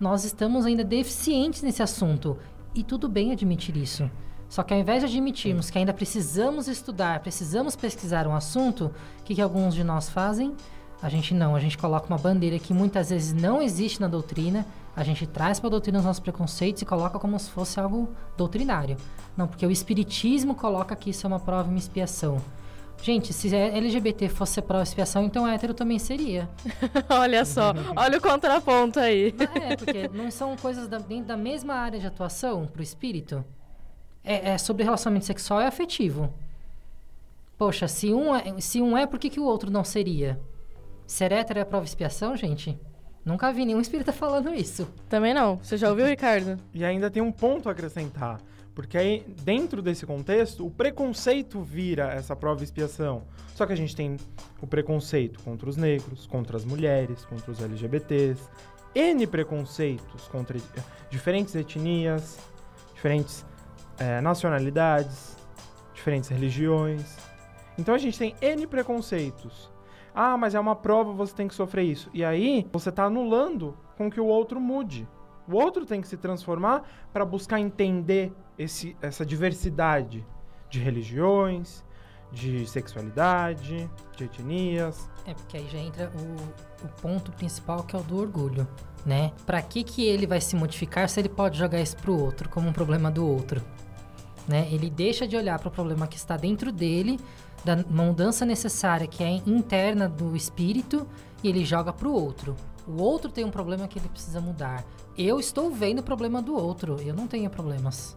nós 0.00 0.24
estamos 0.24 0.66
ainda 0.66 0.82
deficientes 0.82 1.62
nesse 1.62 1.84
assunto. 1.84 2.36
E 2.74 2.82
tudo 2.82 3.08
bem 3.08 3.30
admitir 3.30 3.76
isso. 3.76 4.10
Só 4.52 4.62
que 4.62 4.74
ao 4.74 4.78
invés 4.78 5.00
de 5.00 5.06
admitirmos 5.06 5.70
que 5.70 5.78
ainda 5.78 5.94
precisamos 5.94 6.68
estudar, 6.68 7.20
precisamos 7.20 7.74
pesquisar 7.74 8.26
um 8.26 8.36
assunto, 8.36 8.92
o 9.18 9.22
que, 9.22 9.34
que 9.34 9.40
alguns 9.40 9.74
de 9.74 9.82
nós 9.82 10.10
fazem? 10.10 10.54
A 11.00 11.08
gente 11.08 11.32
não, 11.32 11.56
a 11.56 11.58
gente 11.58 11.78
coloca 11.78 12.06
uma 12.06 12.18
bandeira 12.18 12.58
que 12.58 12.74
muitas 12.74 13.08
vezes 13.08 13.32
não 13.32 13.62
existe 13.62 13.98
na 13.98 14.08
doutrina, 14.08 14.66
a 14.94 15.02
gente 15.02 15.26
traz 15.26 15.58
para 15.58 15.68
a 15.68 15.70
doutrina 15.70 16.00
os 16.00 16.04
nossos 16.04 16.20
preconceitos 16.20 16.82
e 16.82 16.84
coloca 16.84 17.18
como 17.18 17.38
se 17.38 17.48
fosse 17.48 17.80
algo 17.80 18.10
doutrinário. 18.36 18.98
Não, 19.34 19.48
porque 19.48 19.64
o 19.64 19.70
espiritismo 19.70 20.54
coloca 20.54 20.94
que 20.94 21.08
isso 21.08 21.26
é 21.26 21.28
uma 21.28 21.40
prova 21.40 21.68
e 21.68 21.70
uma 21.70 21.78
expiação. 21.78 22.36
Gente, 23.02 23.32
se 23.32 23.56
LGBT 23.56 24.28
fosse 24.28 24.60
prova 24.60 24.82
e 24.82 24.84
expiação, 24.84 25.24
então 25.24 25.48
hétero 25.48 25.72
também 25.72 25.98
seria. 25.98 26.46
olha 27.08 27.46
só, 27.46 27.72
olha 27.96 28.18
o 28.18 28.20
contraponto 28.20 29.00
aí. 29.00 29.34
é, 29.62 29.76
porque 29.76 30.10
não 30.12 30.30
são 30.30 30.54
coisas 30.58 30.88
da, 30.88 30.98
dentro 30.98 31.28
da 31.28 31.38
mesma 31.38 31.72
área 31.72 31.98
de 31.98 32.06
atuação 32.06 32.66
para 32.66 32.80
o 32.80 32.82
espírito 32.82 33.42
é, 34.24 34.50
é 34.50 34.58
sobre 34.58 34.84
relacionamento 34.84 35.26
sexual 35.26 35.60
e 35.60 35.66
afetivo. 35.66 36.32
Poxa, 37.56 37.86
se 37.86 38.12
um 38.12 38.34
é, 38.34 38.60
se 38.60 38.82
um 38.82 38.96
é 38.96 39.06
por 39.06 39.18
que, 39.18 39.30
que 39.30 39.40
o 39.40 39.44
outro 39.44 39.70
não 39.70 39.84
seria? 39.84 40.40
Ser 41.06 41.32
hétero 41.32 41.60
é 41.60 41.64
prova 41.64 41.84
expiação, 41.84 42.36
gente? 42.36 42.78
Nunca 43.24 43.52
vi 43.52 43.64
nenhum 43.64 43.80
espírita 43.80 44.10
falando 44.14 44.52
isso. 44.54 44.88
Também 45.08 45.32
não. 45.32 45.56
Você 45.58 45.76
já 45.76 45.88
ouviu, 45.88 46.06
Ricardo? 46.06 46.58
E 46.74 46.84
ainda 46.84 47.10
tem 47.10 47.22
um 47.22 47.32
ponto 47.32 47.68
a 47.68 47.72
acrescentar. 47.72 48.40
Porque 48.74 48.96
aí, 48.96 49.24
dentro 49.42 49.82
desse 49.82 50.06
contexto, 50.06 50.66
o 50.66 50.70
preconceito 50.70 51.60
vira 51.60 52.10
essa 52.12 52.34
prova 52.34 52.64
expiação. 52.64 53.22
Só 53.54 53.66
que 53.66 53.72
a 53.72 53.76
gente 53.76 53.94
tem 53.94 54.16
o 54.60 54.66
preconceito 54.66 55.40
contra 55.42 55.68
os 55.68 55.76
negros, 55.76 56.26
contra 56.26 56.56
as 56.56 56.64
mulheres, 56.64 57.24
contra 57.26 57.50
os 57.50 57.60
LGBTs, 57.60 58.42
N 58.94 59.26
preconceitos 59.26 60.26
contra 60.28 60.58
diferentes 61.10 61.54
etnias, 61.54 62.38
diferentes 62.94 63.44
é, 64.02 64.20
nacionalidades, 64.20 65.36
diferentes 65.94 66.28
religiões. 66.28 67.16
Então 67.78 67.94
a 67.94 67.98
gente 67.98 68.18
tem 68.18 68.34
N 68.40 68.66
preconceitos. 68.66 69.70
Ah, 70.14 70.36
mas 70.36 70.54
é 70.54 70.60
uma 70.60 70.74
prova, 70.76 71.12
você 71.12 71.34
tem 71.34 71.48
que 71.48 71.54
sofrer 71.54 71.84
isso. 71.84 72.10
E 72.12 72.24
aí, 72.24 72.68
você 72.72 72.90
está 72.90 73.04
anulando 73.04 73.76
com 73.96 74.10
que 74.10 74.20
o 74.20 74.26
outro 74.26 74.60
mude. 74.60 75.08
O 75.48 75.54
outro 75.56 75.86
tem 75.86 76.00
que 76.00 76.08
se 76.08 76.16
transformar 76.16 76.82
para 77.12 77.24
buscar 77.24 77.58
entender 77.58 78.32
esse, 78.58 78.94
essa 79.00 79.24
diversidade 79.24 80.26
de 80.68 80.78
religiões, 80.78 81.82
de 82.30 82.66
sexualidade, 82.66 83.88
de 84.16 84.24
etnias. 84.24 85.08
É, 85.26 85.32
porque 85.32 85.56
aí 85.56 85.68
já 85.68 85.78
entra 85.78 86.10
o, 86.14 86.84
o 86.84 86.88
ponto 87.00 87.32
principal 87.32 87.84
que 87.84 87.96
é 87.96 87.98
o 87.98 88.02
do 88.02 88.18
orgulho, 88.18 88.66
né? 89.06 89.32
Pra 89.46 89.62
que 89.62 89.82
que 89.82 90.06
ele 90.06 90.26
vai 90.26 90.40
se 90.40 90.56
modificar 90.56 91.08
se 91.08 91.20
ele 91.20 91.28
pode 91.28 91.58
jogar 91.58 91.80
isso 91.80 91.96
pro 91.96 92.18
outro, 92.18 92.48
como 92.50 92.68
um 92.68 92.72
problema 92.72 93.10
do 93.10 93.26
outro? 93.26 93.62
Né? 94.46 94.68
Ele 94.70 94.90
deixa 94.90 95.26
de 95.26 95.36
olhar 95.36 95.58
para 95.58 95.68
o 95.68 95.70
problema 95.70 96.06
que 96.06 96.16
está 96.16 96.36
dentro 96.36 96.72
dele, 96.72 97.18
da 97.64 97.76
mudança 97.76 98.44
necessária 98.44 99.06
que 99.06 99.22
é 99.22 99.30
interna 99.46 100.08
do 100.08 100.36
espírito, 100.36 101.06
e 101.42 101.48
ele 101.48 101.64
joga 101.64 101.92
pro 101.92 102.12
outro. 102.12 102.56
O 102.86 103.00
outro 103.00 103.30
tem 103.30 103.44
um 103.44 103.50
problema 103.50 103.86
que 103.86 103.98
ele 103.98 104.08
precisa 104.08 104.40
mudar. 104.40 104.84
Eu 105.16 105.38
estou 105.38 105.70
vendo 105.70 106.00
o 106.00 106.02
problema 106.02 106.42
do 106.42 106.54
outro, 106.54 107.00
eu 107.00 107.14
não 107.14 107.26
tenho 107.26 107.48
problemas. 107.48 108.16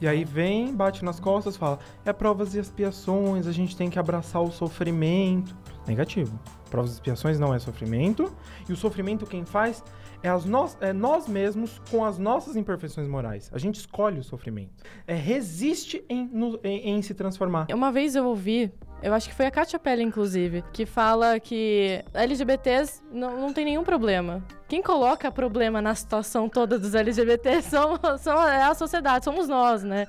E 0.00 0.08
aí 0.08 0.24
vem, 0.24 0.74
bate 0.74 1.04
nas 1.04 1.20
costas, 1.20 1.56
fala: 1.56 1.78
é 2.04 2.12
provas 2.12 2.54
e 2.54 2.58
expiações, 2.58 3.46
a 3.46 3.52
gente 3.52 3.76
tem 3.76 3.90
que 3.90 3.98
abraçar 3.98 4.42
o 4.42 4.50
sofrimento. 4.50 5.54
Negativo. 5.86 6.38
Provas 6.70 6.92
e 6.92 6.94
expiações 6.94 7.38
não 7.38 7.54
é 7.54 7.58
sofrimento, 7.58 8.32
e 8.68 8.72
o 8.72 8.76
sofrimento 8.76 9.26
quem 9.26 9.44
faz 9.44 9.82
é, 10.22 10.28
as 10.28 10.44
nós, 10.44 10.76
é 10.80 10.92
nós 10.92 11.28
mesmos 11.28 11.80
com 11.90 12.04
as 12.04 12.18
nossas 12.18 12.56
imperfeições 12.56 13.08
morais. 13.08 13.50
A 13.52 13.58
gente 13.58 13.76
escolhe 13.76 14.18
o 14.18 14.24
sofrimento. 14.24 14.82
É 15.06 15.14
resiste 15.14 16.04
em, 16.08 16.26
no, 16.26 16.58
em, 16.62 16.90
em 16.90 17.02
se 17.02 17.14
transformar. 17.14 17.66
Uma 17.72 17.90
vez 17.90 18.14
eu 18.14 18.26
ouvi 18.26 18.72
eu 19.02 19.14
acho 19.14 19.30
que 19.30 19.34
foi 19.34 19.46
a 19.46 19.50
Katia 19.50 19.78
Pelle, 19.78 20.02
inclusive, 20.02 20.62
que 20.74 20.84
fala 20.84 21.40
que 21.40 22.04
LGBTs 22.12 23.02
não, 23.10 23.40
não 23.40 23.52
tem 23.52 23.64
nenhum 23.64 23.82
problema. 23.82 24.44
Quem 24.68 24.82
coloca 24.82 25.32
problema 25.32 25.80
na 25.80 25.94
situação 25.94 26.48
toda 26.50 26.78
dos 26.78 26.94
LGBTs 26.94 27.70
são, 27.70 27.98
são, 28.18 28.46
é 28.46 28.64
a 28.64 28.74
sociedade, 28.74 29.24
somos 29.24 29.48
nós, 29.48 29.82
né? 29.82 30.06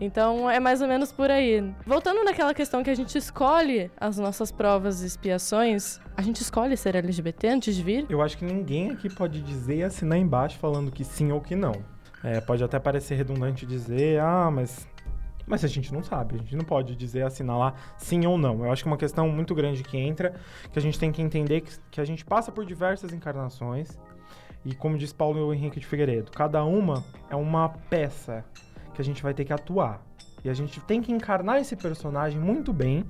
Então 0.00 0.50
é 0.50 0.58
mais 0.58 0.80
ou 0.80 0.88
menos 0.88 1.12
por 1.12 1.30
aí. 1.30 1.62
Voltando 1.86 2.24
naquela 2.24 2.54
questão 2.54 2.82
que 2.82 2.88
a 2.90 2.94
gente 2.94 3.18
escolhe 3.18 3.90
as 3.98 4.18
nossas 4.18 4.50
provas 4.50 5.02
e 5.02 5.06
expiações, 5.06 6.00
a 6.16 6.22
gente 6.22 6.40
escolhe 6.40 6.76
ser 6.76 6.96
LGBT 6.96 7.48
antes 7.48 7.76
de 7.76 7.82
vir? 7.82 8.06
Eu 8.08 8.22
acho 8.22 8.38
que 8.38 8.44
ninguém 8.44 8.90
aqui 8.90 9.10
pode 9.10 9.42
dizer 9.42 9.76
e 9.76 9.82
assinar 9.82 10.18
embaixo 10.18 10.58
falando 10.58 10.90
que 10.90 11.04
sim 11.04 11.30
ou 11.30 11.40
que 11.40 11.54
não. 11.54 11.74
É, 12.24 12.40
pode 12.40 12.62
até 12.64 12.78
parecer 12.78 13.14
redundante 13.14 13.66
dizer, 13.66 14.20
ah, 14.20 14.50
mas. 14.50 14.88
Mas 15.46 15.64
a 15.64 15.68
gente 15.68 15.92
não 15.92 16.00
sabe, 16.00 16.36
a 16.36 16.38
gente 16.38 16.54
não 16.54 16.64
pode 16.64 16.94
dizer, 16.94 17.24
assinar 17.24 17.58
lá 17.58 17.74
sim 17.98 18.24
ou 18.24 18.38
não. 18.38 18.64
Eu 18.64 18.70
acho 18.70 18.84
que 18.84 18.88
é 18.88 18.92
uma 18.92 18.96
questão 18.96 19.28
muito 19.28 19.52
grande 19.52 19.82
que 19.82 19.98
entra, 19.98 20.32
que 20.72 20.78
a 20.78 20.82
gente 20.82 20.96
tem 20.96 21.10
que 21.10 21.20
entender 21.20 21.62
que, 21.62 21.72
que 21.90 22.00
a 22.00 22.04
gente 22.04 22.24
passa 22.24 22.52
por 22.52 22.64
diversas 22.64 23.12
encarnações. 23.12 23.98
E 24.64 24.74
como 24.74 24.96
diz 24.96 25.12
Paulo 25.12 25.52
Henrique 25.52 25.80
de 25.80 25.86
Figueiredo, 25.86 26.30
cada 26.30 26.62
uma 26.64 27.02
é 27.28 27.34
uma 27.34 27.68
peça 27.68 28.44
que 28.94 29.00
a 29.00 29.04
gente 29.04 29.22
vai 29.22 29.34
ter 29.34 29.44
que 29.44 29.52
atuar. 29.52 30.04
E 30.44 30.48
a 30.48 30.54
gente 30.54 30.80
tem 30.80 31.00
que 31.02 31.12
encarnar 31.12 31.60
esse 31.60 31.76
personagem 31.76 32.40
muito 32.40 32.72
bem 32.72 33.04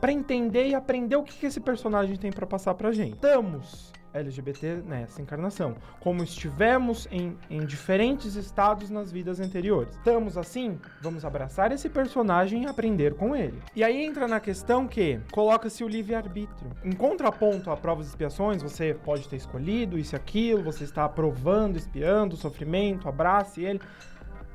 para 0.00 0.12
entender 0.12 0.68
e 0.68 0.74
aprender 0.74 1.16
o 1.16 1.22
que, 1.22 1.38
que 1.38 1.46
esse 1.46 1.60
personagem 1.60 2.16
tem 2.16 2.30
para 2.30 2.46
passar 2.46 2.74
pra 2.74 2.92
gente. 2.92 3.14
Estamos 3.14 3.92
LGBT 4.18 4.82
nessa 4.86 5.20
encarnação, 5.20 5.76
como 6.00 6.22
estivemos 6.22 7.06
em, 7.10 7.36
em 7.50 7.64
diferentes 7.64 8.34
estados 8.34 8.90
nas 8.90 9.12
vidas 9.12 9.40
anteriores. 9.40 9.94
Estamos 9.94 10.38
assim, 10.38 10.78
vamos 11.00 11.24
abraçar 11.24 11.72
esse 11.72 11.88
personagem 11.88 12.64
e 12.64 12.66
aprender 12.66 13.14
com 13.14 13.36
ele. 13.36 13.60
E 13.74 13.84
aí 13.84 14.04
entra 14.04 14.26
na 14.26 14.40
questão 14.40 14.86
que 14.86 15.20
coloca-se 15.32 15.84
o 15.84 15.88
livre-arbítrio. 15.88 16.70
Em 16.84 16.92
contraponto 16.92 17.70
a 17.70 17.76
provas 17.76 18.06
e 18.06 18.08
expiações, 18.10 18.62
você 18.62 18.94
pode 18.94 19.28
ter 19.28 19.36
escolhido 19.36 19.98
isso 19.98 20.14
e 20.14 20.16
aquilo, 20.16 20.62
você 20.62 20.84
está 20.84 21.04
aprovando, 21.04 21.76
espiando 21.76 22.34
o 22.34 22.38
sofrimento, 22.38 23.08
abrace 23.08 23.62
ele. 23.62 23.80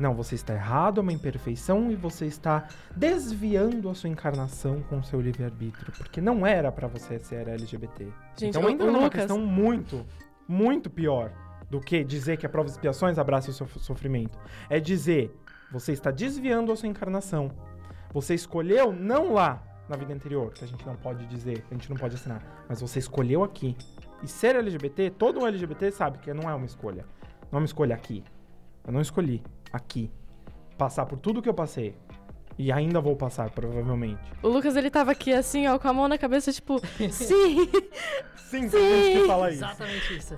Não, 0.02 0.16
você 0.16 0.34
está 0.34 0.56
errado, 0.56 1.00
é 1.00 1.02
uma 1.04 1.14
imperfeição 1.14 1.92
e 1.92 1.96
você 1.96 2.26
está 2.26 2.68
desviando 2.96 3.88
a 3.88 3.94
sua 3.94 4.10
encarnação 4.10 4.82
com 4.90 4.98
o 4.98 5.04
seu 5.04 5.22
livre-arbítrio, 5.22 5.94
porque 5.96 6.20
não 6.20 6.46
era 6.46 6.72
para 6.72 6.88
você 6.88 7.20
ser 7.20 7.48
LGBT. 7.48 8.06
Gente, 8.36 8.58
então 8.58 8.64
o 8.64 8.76
numa 8.76 9.04
Lucas- 9.04 9.12
questão 9.22 9.38
muito, 9.40 10.04
muito 10.48 10.90
pior 10.90 11.32
do 11.70 11.80
que 11.80 12.04
dizer 12.04 12.38
que 12.38 12.46
a 12.48 12.50
prova 12.50 12.66
de 12.66 12.72
expiações 12.72 13.20
abraça 13.20 13.52
o 13.52 13.54
seu 13.54 13.68
sofrimento. 13.68 14.40
É 14.70 14.80
dizer, 14.80 15.40
você 15.72 15.92
está 15.92 16.10
desviando 16.10 16.72
a 16.72 16.76
sua 16.76 16.90
encarnação. 16.90 17.52
Você 18.12 18.34
escolheu 18.34 18.92
não 18.92 19.34
lá 19.34 19.62
na 19.88 19.96
vida 19.96 20.14
anterior, 20.14 20.52
que 20.52 20.64
a 20.64 20.68
gente 20.68 20.84
não 20.86 20.96
pode 20.96 21.28
dizer, 21.28 21.64
a 21.70 21.74
gente 21.76 21.90
não 21.92 21.96
pode 21.98 22.16
assinar, 22.16 22.42
mas 22.68 22.82
você 22.82 22.98
escolheu 22.98 23.44
aqui. 23.44 23.78
E 24.24 24.28
ser 24.28 24.56
LGBT, 24.56 25.12
todo 25.12 25.40
um 25.40 25.46
LGBT 25.48 25.92
sabe 25.92 26.18
que 26.18 26.34
não 26.34 26.50
é 26.50 26.56
uma 26.56 26.66
escolha. 26.66 27.06
Não 27.52 27.58
é 27.58 27.62
uma 27.62 27.66
escolha 27.66 27.94
aqui. 27.96 28.24
Eu 28.86 28.94
não 28.94 29.02
escolhi 29.02 29.42
aqui 29.72 30.12
passar 30.78 31.06
por 31.06 31.20
tudo 31.20 31.42
que 31.42 31.50
eu 31.50 31.54
passei. 31.54 31.96
E 32.58 32.72
ainda 32.72 33.00
vou 33.00 33.16
passar, 33.16 33.50
provavelmente. 33.50 34.22
O 34.44 34.48
Lucas, 34.48 34.76
ele 34.76 34.90
tava 34.90 35.12
aqui 35.12 35.34
assim, 35.34 35.68
ó, 35.68 35.80
com 35.80 35.88
a 35.88 35.94
mão 35.94 36.08
na 36.08 36.18
cabeça, 36.18 36.52
tipo, 36.52 36.80
sim! 37.10 37.70
Sim, 38.52 38.68
tem 38.68 39.04
gente 39.04 39.22
que 39.22 39.28
fala 39.28 39.50
isso. 39.50 39.64
Exatamente 39.64 40.18
isso. 40.18 40.38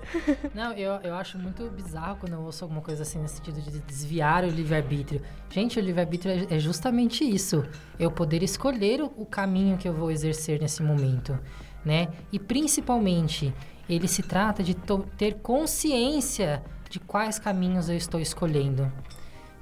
Não, 0.54 0.72
eu, 0.74 0.92
eu 1.02 1.14
acho 1.14 1.36
muito 1.36 1.68
bizarro 1.70 2.16
quando 2.20 2.34
eu 2.34 2.42
ouço 2.42 2.64
alguma 2.64 2.80
coisa 2.80 3.02
assim 3.02 3.18
nesse 3.18 3.38
sentido 3.38 3.60
de 3.60 3.80
desviar 3.80 4.44
o 4.44 4.46
livre-arbítrio. 4.46 5.20
Gente, 5.50 5.80
o 5.80 5.82
livre-arbítrio 5.82 6.32
é, 6.48 6.54
é 6.54 6.58
justamente 6.60 7.24
isso. 7.24 7.64
Eu 7.98 8.12
poder 8.12 8.40
escolher 8.44 9.02
o, 9.02 9.06
o 9.16 9.26
caminho 9.26 9.76
que 9.76 9.88
eu 9.88 9.92
vou 9.92 10.12
exercer 10.12 10.60
nesse 10.60 10.80
momento, 10.80 11.36
né? 11.84 12.06
E 12.30 12.38
principalmente, 12.38 13.52
ele 13.88 14.06
se 14.06 14.22
trata 14.22 14.62
de 14.62 14.76
ter 15.16 15.34
consciência 15.40 16.62
de 16.94 17.00
quais 17.00 17.40
caminhos 17.40 17.88
eu 17.88 17.96
estou 17.96 18.20
escolhendo, 18.20 18.90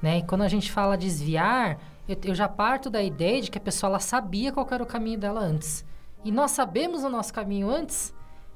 né? 0.02 0.18
E 0.18 0.22
quando 0.22 0.42
a 0.42 0.48
gente 0.48 0.70
fala 0.70 0.98
desviar, 0.98 1.78
eu, 2.06 2.14
eu 2.24 2.34
já 2.34 2.46
parto 2.46 2.90
da 2.90 3.02
ideia 3.02 3.40
de 3.40 3.50
que 3.50 3.56
a 3.56 3.60
pessoa 3.60 3.88
ela 3.88 3.98
sabia 3.98 4.52
qual 4.52 4.68
era 4.70 4.82
o 4.82 4.86
caminho 4.86 5.18
dela 5.18 5.40
antes. 5.40 5.82
E 6.22 6.30
nós 6.30 6.50
sabemos 6.50 7.02
o 7.04 7.08
nosso 7.08 7.32
caminho 7.32 7.70
antes? 7.70 8.12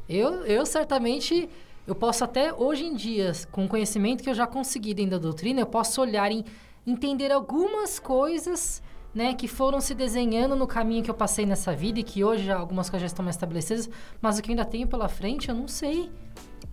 Eu, 0.06 0.45
eu 0.45 0.66
certamente, 0.66 1.49
eu 1.87 1.95
posso 1.95 2.23
até 2.23 2.52
hoje 2.52 2.85
em 2.85 2.95
dia, 2.95 3.33
com 3.50 3.64
o 3.64 3.68
conhecimento 3.68 4.23
que 4.23 4.28
eu 4.28 4.35
já 4.35 4.47
consegui 4.47 4.92
dentro 4.92 5.12
da 5.12 5.18
doutrina, 5.18 5.61
eu 5.61 5.66
posso 5.66 6.02
olhar 6.02 6.30
e 6.30 6.45
entender 6.87 7.33
algumas 7.33 7.99
coisas, 7.99 8.83
né, 9.14 9.33
que 9.33 9.49
foram 9.49 9.80
se 9.80 9.95
desenhando 9.95 10.54
no 10.54 10.66
caminho 10.66 11.02
que 11.02 11.11
eu 11.11 11.14
passei 11.14 11.47
nessa 11.47 11.75
vida 11.75 11.99
e 11.99 12.02
que 12.02 12.23
hoje 12.23 12.45
já, 12.45 12.59
algumas 12.59 12.90
coisas 12.90 13.00
já 13.00 13.06
estão 13.06 13.25
mais 13.25 13.37
estabelecidas, 13.37 13.88
mas 14.21 14.38
o 14.38 14.42
que 14.42 14.50
ainda 14.50 14.66
tenho 14.66 14.87
pela 14.87 15.09
frente 15.09 15.49
eu 15.49 15.54
não 15.54 15.66
sei, 15.66 16.11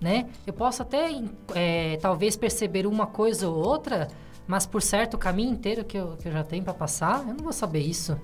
né? 0.04 0.28
Eu 0.46 0.52
posso 0.52 0.82
até, 0.82 1.10
é, 1.56 1.96
talvez, 2.02 2.36
perceber 2.36 2.86
uma 2.86 3.08
coisa 3.08 3.48
ou 3.48 3.56
outra, 3.56 4.10
mas 4.46 4.66
por 4.66 4.82
certo 4.82 5.14
o 5.14 5.18
caminho 5.18 5.54
inteiro 5.54 5.86
que 5.86 5.98
eu, 5.98 6.18
que 6.18 6.28
eu 6.28 6.32
já 6.34 6.44
tenho 6.44 6.62
para 6.62 6.74
passar, 6.74 7.20
eu 7.22 7.34
não 7.34 7.44
vou 7.46 7.54
saber 7.54 7.80
isso, 7.80 8.20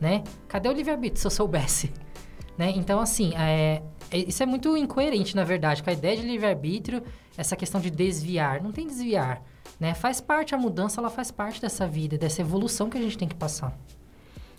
né? 0.00 0.24
Cadê 0.48 0.68
o 0.68 0.72
livre-arbítrio 0.72 1.20
se 1.20 1.26
eu 1.26 1.30
soubesse? 1.30 1.92
Né? 2.58 2.74
Então, 2.76 3.00
assim, 3.00 3.32
é, 3.36 3.82
é- 4.10 4.18
isso 4.18 4.42
é 4.42 4.44
muito 4.44 4.76
incoerente, 4.76 5.34
na 5.34 5.44
verdade, 5.44 5.82
com 5.82 5.88
a 5.88 5.94
ideia 5.94 6.14
de 6.14 6.22
livre-arbítrio, 6.26 7.02
essa 7.34 7.56
questão 7.56 7.80
de 7.80 7.88
desviar. 7.88 8.62
Não 8.62 8.70
tem 8.70 8.86
desviar, 8.86 9.42
né? 9.78 9.94
Faz 9.94 10.20
parte, 10.20 10.54
a 10.54 10.58
mudança, 10.58 11.00
ela 11.00 11.08
faz 11.08 11.30
parte 11.30 11.58
dessa 11.58 11.86
vida, 11.86 12.18
dessa 12.18 12.42
evolução 12.42 12.90
que 12.90 12.98
a 12.98 13.00
gente 13.00 13.16
tem 13.16 13.26
que 13.26 13.34
passar. 13.34 13.74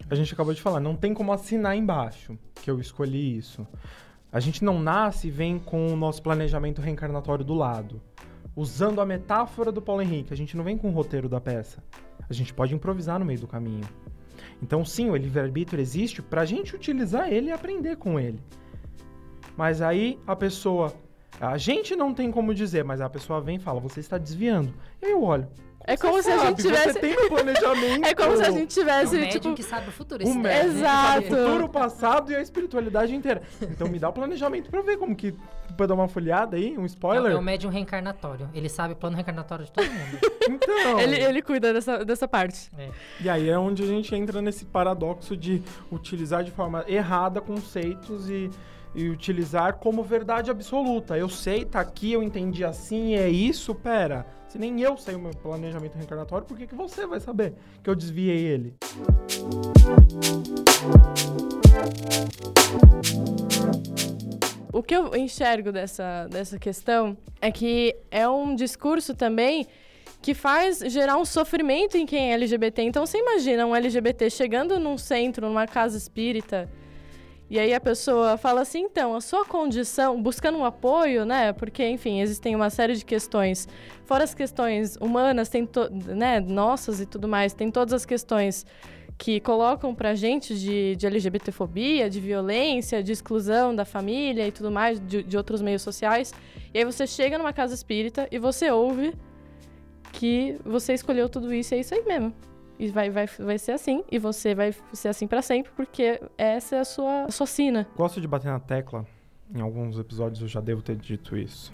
A 0.10 0.16
gente 0.16 0.34
acabou 0.34 0.52
de 0.52 0.60
falar, 0.60 0.80
não 0.80 0.96
tem 0.96 1.14
como 1.14 1.32
assinar 1.32 1.78
embaixo 1.78 2.40
que 2.56 2.72
eu 2.72 2.80
escolhi 2.80 3.38
isso. 3.38 3.68
A 4.32 4.40
gente 4.40 4.64
não 4.64 4.80
nasce 4.82 5.28
e 5.28 5.32
vem 5.32 5.60
com 5.60 5.88
o 5.88 5.98
nosso 5.98 6.24
planejamento 6.24 6.82
reencarnatório 6.82 7.44
do 7.44 7.54
lado. 7.54 8.02
Usando 8.56 9.02
a 9.02 9.06
metáfora 9.06 9.72
do 9.72 9.82
Paulo 9.82 10.02
Henrique, 10.02 10.34
a 10.34 10.38
gente 10.38 10.56
não 10.56 10.64
vem 10.64 10.78
com 10.78 10.90
o 10.90 10.94
roteiro 10.94 11.28
da 11.28 11.42
peça. 11.42 11.84
A 12.30 12.34
gente 12.34 12.54
pode 12.54 12.74
improvisar 12.74 13.20
no 13.20 13.26
meio 13.26 13.40
do 13.40 13.48
caminho. 13.48 13.84
Então, 14.64 14.86
sim, 14.86 15.10
o 15.10 15.16
livre-arbítrio 15.18 15.82
existe 15.82 16.22
pra 16.22 16.46
gente 16.46 16.74
utilizar 16.74 17.32
ele 17.32 17.48
e 17.48 17.52
aprender 17.52 17.98
com 17.98 18.18
ele. 18.18 18.40
Mas 19.58 19.82
aí 19.82 20.18
a 20.26 20.36
pessoa. 20.36 20.94
A 21.40 21.58
gente 21.58 21.96
não 21.96 22.14
tem 22.14 22.32
como 22.32 22.54
dizer, 22.54 22.86
mas 22.86 23.02
a 23.02 23.10
pessoa 23.10 23.42
vem 23.42 23.58
e 23.58 23.60
fala: 23.60 23.82
você 23.82 24.00
está 24.00 24.18
desviando. 24.18 24.74
Eu 25.02 25.24
olho. 25.24 25.48
É 25.94 25.98
como 25.98 26.22
se 26.24 26.32
a 26.32 26.38
Sabe, 26.38 26.48
gente 26.50 26.62
tivesse. 26.64 26.94
Você 26.94 27.00
tem 27.00 27.14
um 27.20 27.28
planejamento. 27.30 28.06
É 28.08 28.14
como 28.14 28.36
se 28.38 28.44
a 28.44 28.52
gente 28.52 28.62
É 28.62 28.64
o 28.64 28.68
tivesse, 28.68 29.16
médium 29.16 29.40
tipo. 29.42 29.56
que 29.56 29.64
sabe 29.64 29.90
o 29.90 29.92
futuro. 29.92 30.26
O 30.26 30.36
médium? 30.36 30.72
Exato. 30.78 31.20
o 31.20 31.24
futuro, 31.24 31.66
o 31.66 31.70
passado 31.70 32.32
e 32.32 32.36
a 32.36 32.42
espiritualidade 32.42 33.16
inteira. 33.16 33.42
Então 33.62 33.88
me 33.88 34.00
dá 34.00 34.10
o 34.10 34.14
planejamento 34.14 34.70
pra 34.70 34.82
ver 34.82 34.98
como 34.98 35.16
que. 35.16 35.36
Pra 35.78 35.86
dar 35.86 35.94
uma 35.94 36.08
folhada 36.08 36.58
aí, 36.58 36.78
um 36.78 36.86
spoiler. 36.86 37.32
é 37.32 37.36
o 37.36 37.42
médium 37.42 37.70
reencarnatório. 37.72 38.50
Ele 38.54 38.68
sabe 38.68 38.94
o 38.94 38.96
plano 38.96 39.16
reencarnatório 39.16 39.66
de 39.66 39.72
todo 39.72 39.86
mundo. 39.86 40.20
Então. 40.50 41.00
Ele, 41.00 41.16
ele 41.22 41.42
cuida 41.42 41.72
dessa, 41.72 42.04
dessa 42.04 42.28
parte. 42.28 42.70
É. 42.78 42.90
E 43.22 43.30
aí 43.30 43.48
é 43.50 43.58
onde 43.58 43.84
a 43.84 43.86
gente 43.86 44.14
entra 44.16 44.42
nesse 44.42 44.66
paradoxo 44.66 45.38
de 45.38 45.62
utilizar 45.92 46.44
de 46.44 46.52
forma 46.52 46.84
errada 46.88 47.40
conceitos 47.40 48.28
e, 48.30 48.50
e 48.94 49.10
utilizar 49.10 49.76
como 49.76 50.04
verdade 50.04 50.52
absoluta. 50.52 51.18
Eu 51.18 51.30
sei, 51.30 51.66
tá 51.66 51.80
aqui, 51.80 52.12
eu 52.12 52.22
entendi 52.22 52.64
assim, 52.64 53.16
é 53.16 53.30
isso, 53.30 53.74
pera. 53.74 54.26
Se 54.48 54.60
nem 54.60 54.82
eu 54.82 54.98
sei 54.98 55.16
o 55.16 55.20
meu 55.20 55.32
planejamento 55.32 55.96
reencarnatório, 55.96 56.46
por 56.46 56.58
que, 56.58 56.68
que 56.68 56.76
você 56.76 57.08
vai 57.08 57.20
saber 57.20 57.54
que 57.82 57.90
eu 57.90 57.96
desviei 57.96 58.46
ele? 58.46 58.76
O 64.74 64.84
que 64.84 64.96
eu 64.96 65.16
enxergo 65.16 65.72
dessa, 65.72 66.28
dessa 66.28 66.60
questão 66.60 67.18
é 67.42 67.52
que 67.52 67.96
é 68.10 68.28
um 68.28 68.56
discurso 68.56 69.14
também 69.14 69.68
que 70.22 70.34
faz 70.34 70.80
gerar 70.80 71.18
um 71.18 71.26
sofrimento 71.26 71.98
em 71.98 72.06
quem 72.06 72.32
é 72.32 72.34
LGBT. 72.36 72.84
Então 72.84 73.06
você 73.06 73.18
imagina 73.18 73.66
um 73.66 73.76
LGBT 73.76 74.30
chegando 74.30 74.80
num 74.80 74.98
centro, 74.98 75.48
numa 75.48 75.66
casa 75.66 75.98
espírita, 75.98 76.70
e 77.52 77.60
aí 77.60 77.74
a 77.74 77.82
pessoa 77.82 78.38
fala 78.38 78.62
assim, 78.62 78.80
então, 78.80 79.14
a 79.14 79.20
sua 79.20 79.44
condição, 79.44 80.22
buscando 80.24 80.58
um 80.58 80.64
apoio, 80.64 81.26
né? 81.26 81.52
Porque, 81.52 81.86
enfim, 81.86 82.22
existem 82.22 82.56
uma 82.56 82.70
série 82.70 82.96
de 82.96 83.04
questões. 83.04 83.68
Fora 84.06 84.24
as 84.24 84.34
questões 84.34 84.96
humanas, 84.96 85.50
tem 85.50 85.68
né, 86.16 86.40
nossas 86.40 87.02
e 87.02 87.06
tudo 87.06 87.28
mais, 87.28 87.54
tem 87.54 87.70
todas 87.70 87.94
as 87.94 88.06
questões 88.06 88.66
que 89.18 89.42
colocam 89.42 89.94
pra 89.94 90.16
gente 90.16 90.58
de, 90.58 90.96
de 90.96 91.06
LGBTfobia, 91.06 92.10
de 92.10 92.22
violência, 92.22 93.04
de 93.04 93.12
exclusão 93.12 93.76
da 93.76 93.84
família 93.84 94.48
e 94.48 94.52
tudo 94.54 94.72
mais, 94.72 94.98
de, 95.02 95.22
de 95.22 95.36
outros 95.36 95.62
meios 95.62 95.82
sociais. 95.82 96.34
E 96.74 96.80
aí 96.80 96.86
você 96.86 97.06
chega 97.06 97.38
numa 97.38 97.52
casa 97.52 97.74
espírita 97.74 98.30
e 98.32 98.40
você 98.40 98.72
ouve 98.72 99.14
que 100.14 100.56
você 100.64 100.94
escolheu 100.94 101.28
tudo 101.28 101.54
isso 101.54 101.76
é 101.76 101.82
isso 101.82 101.94
aí 101.94 102.04
mesmo. 102.06 102.34
E 102.82 102.90
vai, 102.90 103.12
vai, 103.12 103.28
vai 103.28 103.60
ser 103.60 103.74
assim, 103.74 104.04
e 104.12 104.18
você 104.18 104.56
vai 104.56 104.74
ser 104.92 105.10
assim 105.10 105.28
para 105.28 105.44
sempre, 105.44 105.72
porque 105.76 106.20
essa 106.36 106.78
é 106.78 106.80
a 106.80 106.84
sua, 106.84 107.26
a 107.26 107.32
sua 107.32 107.46
sina. 107.46 107.88
Gosto 107.96 108.20
de 108.20 108.28
bater 108.28 108.48
na 108.48 108.60
tecla, 108.60 109.06
em 109.54 109.62
alguns 109.62 110.00
episódios 110.00 110.42
eu 110.42 110.48
já 110.48 110.60
devo 110.60 110.82
ter 110.82 110.96
dito 110.96 111.38
isso. 111.38 111.72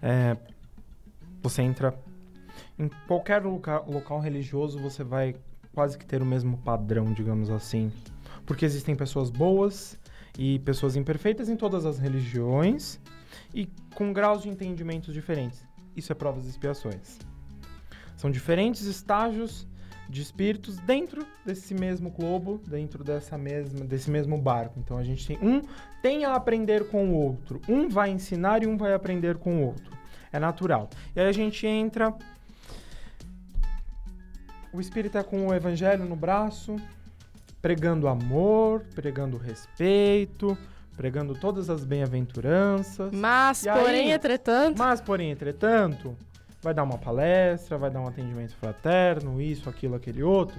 É, 0.00 0.34
você 1.42 1.60
entra 1.60 1.94
em 2.78 2.88
qualquer 3.06 3.42
local, 3.44 3.84
local 3.86 4.20
religioso, 4.20 4.78
você 4.78 5.04
vai 5.04 5.36
quase 5.74 5.98
que 5.98 6.06
ter 6.06 6.22
o 6.22 6.24
mesmo 6.24 6.56
padrão, 6.56 7.12
digamos 7.12 7.50
assim. 7.50 7.92
Porque 8.46 8.64
existem 8.64 8.96
pessoas 8.96 9.28
boas 9.28 10.00
e 10.38 10.60
pessoas 10.60 10.96
imperfeitas 10.96 11.50
em 11.50 11.56
todas 11.56 11.84
as 11.84 11.98
religiões 11.98 12.98
e 13.54 13.68
com 13.94 14.14
graus 14.14 14.40
de 14.40 14.48
entendimentos 14.48 15.12
diferentes. 15.12 15.62
Isso 15.94 16.10
é 16.10 16.14
provas 16.14 16.46
e 16.46 16.48
expiações. 16.48 17.18
São 18.16 18.30
diferentes 18.30 18.86
estágios 18.86 19.70
de 20.12 20.20
espíritos 20.20 20.76
dentro 20.76 21.26
desse 21.44 21.74
mesmo 21.74 22.10
globo, 22.10 22.60
dentro 22.66 23.02
dessa 23.02 23.38
mesma, 23.38 23.82
desse 23.84 24.10
mesmo 24.10 24.36
barco. 24.36 24.78
Então 24.78 24.98
a 24.98 25.02
gente 25.02 25.26
tem 25.26 25.38
um 25.40 25.62
tem 26.02 26.24
a 26.26 26.34
aprender 26.34 26.88
com 26.88 27.10
o 27.10 27.14
outro, 27.14 27.60
um 27.66 27.88
vai 27.88 28.10
ensinar 28.10 28.62
e 28.62 28.66
um 28.66 28.76
vai 28.76 28.92
aprender 28.92 29.38
com 29.38 29.62
o 29.62 29.66
outro. 29.66 29.96
É 30.30 30.38
natural. 30.38 30.90
E 31.16 31.20
aí 31.20 31.26
a 31.26 31.32
gente 31.32 31.66
entra 31.66 32.14
o 34.72 34.80
espírito 34.80 35.16
é 35.16 35.22
com 35.22 35.48
o 35.48 35.54
evangelho 35.54 36.04
no 36.04 36.16
braço, 36.16 36.76
pregando 37.60 38.06
amor, 38.06 38.84
pregando 38.94 39.38
respeito, 39.38 40.56
pregando 40.94 41.34
todas 41.34 41.70
as 41.70 41.84
bem-aventuranças. 41.84 43.12
Mas, 43.14 43.64
e 43.64 43.70
porém, 43.70 44.06
aí, 44.06 44.12
entretanto. 44.12 44.78
Mas, 44.78 45.00
porém, 45.00 45.30
entretanto, 45.30 46.16
vai 46.62 46.72
dar 46.72 46.84
uma 46.84 46.96
palestra, 46.96 47.76
vai 47.76 47.90
dar 47.90 48.00
um 48.00 48.06
atendimento 48.06 48.54
fraterno, 48.54 49.40
isso, 49.40 49.68
aquilo, 49.68 49.96
aquele 49.96 50.22
outro. 50.22 50.58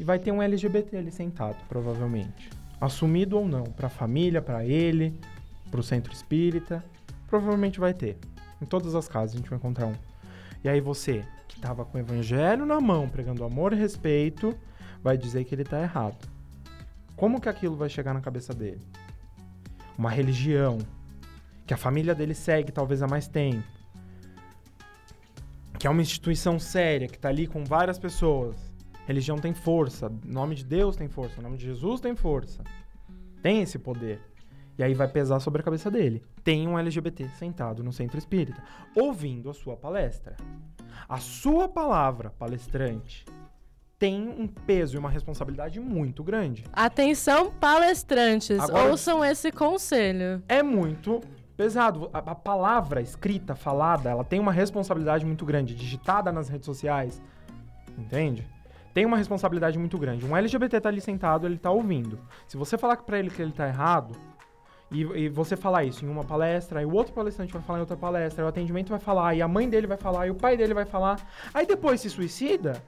E 0.00 0.04
vai 0.04 0.18
ter 0.18 0.32
um 0.32 0.42
LGBT 0.42 0.96
ali 0.96 1.12
sentado, 1.12 1.56
provavelmente. 1.68 2.50
Assumido 2.80 3.38
ou 3.38 3.46
não, 3.46 3.64
para 3.64 3.86
a 3.86 3.90
família, 3.90 4.40
para 4.40 4.64
ele, 4.64 5.20
para 5.70 5.80
o 5.80 5.82
centro 5.82 6.12
espírita. 6.12 6.82
Provavelmente 7.28 7.78
vai 7.78 7.92
ter. 7.92 8.18
Em 8.60 8.64
todas 8.64 8.94
as 8.94 9.08
casas 9.08 9.34
a 9.34 9.38
gente 9.38 9.50
vai 9.50 9.58
encontrar 9.58 9.86
um. 9.86 9.94
E 10.64 10.68
aí 10.68 10.80
você, 10.80 11.22
que 11.46 11.56
estava 11.56 11.84
com 11.84 11.98
o 11.98 12.00
evangelho 12.00 12.64
na 12.64 12.80
mão, 12.80 13.08
pregando 13.08 13.44
amor 13.44 13.72
e 13.72 13.76
respeito, 13.76 14.56
vai 15.02 15.18
dizer 15.18 15.44
que 15.44 15.54
ele 15.54 15.62
está 15.62 15.80
errado. 15.80 16.28
Como 17.14 17.40
que 17.40 17.48
aquilo 17.48 17.76
vai 17.76 17.88
chegar 17.88 18.14
na 18.14 18.20
cabeça 18.20 18.54
dele? 18.54 18.80
Uma 19.96 20.10
religião 20.10 20.78
que 21.66 21.74
a 21.74 21.76
família 21.76 22.14
dele 22.14 22.34
segue 22.34 22.70
talvez 22.70 23.02
há 23.02 23.06
mais 23.06 23.26
tempo, 23.26 23.75
que 25.78 25.86
é 25.86 25.90
uma 25.90 26.02
instituição 26.02 26.58
séria, 26.58 27.08
que 27.08 27.16
está 27.16 27.28
ali 27.28 27.46
com 27.46 27.64
várias 27.64 27.98
pessoas. 27.98 28.56
Religião 29.06 29.38
tem 29.38 29.54
força, 29.54 30.10
nome 30.24 30.54
de 30.54 30.64
Deus 30.64 30.96
tem 30.96 31.08
força, 31.08 31.38
o 31.38 31.42
nome 31.42 31.56
de 31.56 31.64
Jesus 31.64 32.00
tem 32.00 32.16
força. 32.16 32.62
Tem 33.42 33.62
esse 33.62 33.78
poder. 33.78 34.20
E 34.78 34.82
aí 34.82 34.94
vai 34.94 35.08
pesar 35.08 35.40
sobre 35.40 35.60
a 35.60 35.64
cabeça 35.64 35.90
dele. 35.90 36.22
Tem 36.42 36.66
um 36.66 36.78
LGBT 36.78 37.28
sentado 37.30 37.82
no 37.82 37.92
centro 37.92 38.18
espírita, 38.18 38.62
ouvindo 38.94 39.48
a 39.48 39.54
sua 39.54 39.76
palestra. 39.76 40.36
A 41.08 41.18
sua 41.18 41.68
palavra, 41.68 42.30
palestrante, 42.30 43.24
tem 43.98 44.28
um 44.28 44.46
peso 44.46 44.96
e 44.96 44.98
uma 44.98 45.08
responsabilidade 45.08 45.80
muito 45.80 46.22
grande. 46.22 46.64
Atenção, 46.72 47.50
palestrantes, 47.52 48.58
Agora, 48.58 48.90
ouçam 48.90 49.24
esse 49.24 49.50
conselho. 49.50 50.42
É 50.48 50.62
muito 50.62 51.22
pesado. 51.56 52.10
A, 52.12 52.18
a, 52.18 52.34
palavra 52.34 53.00
escrita, 53.00 53.54
falada, 53.54 54.10
ela 54.10 54.24
tem 54.24 54.38
uma 54.38 54.52
responsabilidade 54.52 55.24
muito 55.24 55.44
grande, 55.44 55.74
digitada 55.74 56.30
nas 56.30 56.48
redes 56.48 56.66
sociais. 56.66 57.22
Entende? 57.96 58.46
Tem 58.92 59.04
uma 59.04 59.16
responsabilidade 59.16 59.78
muito 59.78 59.98
grande. 59.98 60.24
Um 60.24 60.36
LGBT 60.36 60.80
tá 60.80 60.88
ali 60.88 61.00
sentado, 61.00 61.46
ele 61.46 61.58
tá 61.58 61.70
ouvindo. 61.70 62.18
Se 62.46 62.56
você 62.56 62.78
falar 62.78 62.96
para 62.98 63.18
ele 63.18 63.30
que 63.30 63.40
ele 63.40 63.52
tá 63.52 63.68
errado, 63.68 64.16
e, 64.90 65.00
e, 65.00 65.28
você 65.28 65.56
falar 65.56 65.84
isso 65.84 66.04
em 66.04 66.08
uma 66.08 66.22
palestra, 66.22 66.80
aí 66.80 66.86
o 66.86 66.92
outro 66.92 67.12
palestrante 67.12 67.52
vai 67.52 67.62
falar 67.62 67.78
em 67.78 67.80
outra 67.80 67.96
palestra, 67.96 68.44
o 68.44 68.48
atendimento 68.48 68.88
vai 68.88 69.00
falar, 69.00 69.34
e 69.34 69.42
a 69.42 69.48
mãe 69.48 69.68
dele 69.68 69.86
vai 69.86 69.96
falar, 69.96 70.28
e 70.28 70.30
o 70.30 70.34
pai 70.34 70.56
dele 70.56 70.72
vai 70.72 70.84
falar. 70.84 71.20
Aí 71.52 71.66
depois 71.66 72.00
se 72.00 72.08
suicida. 72.08 72.82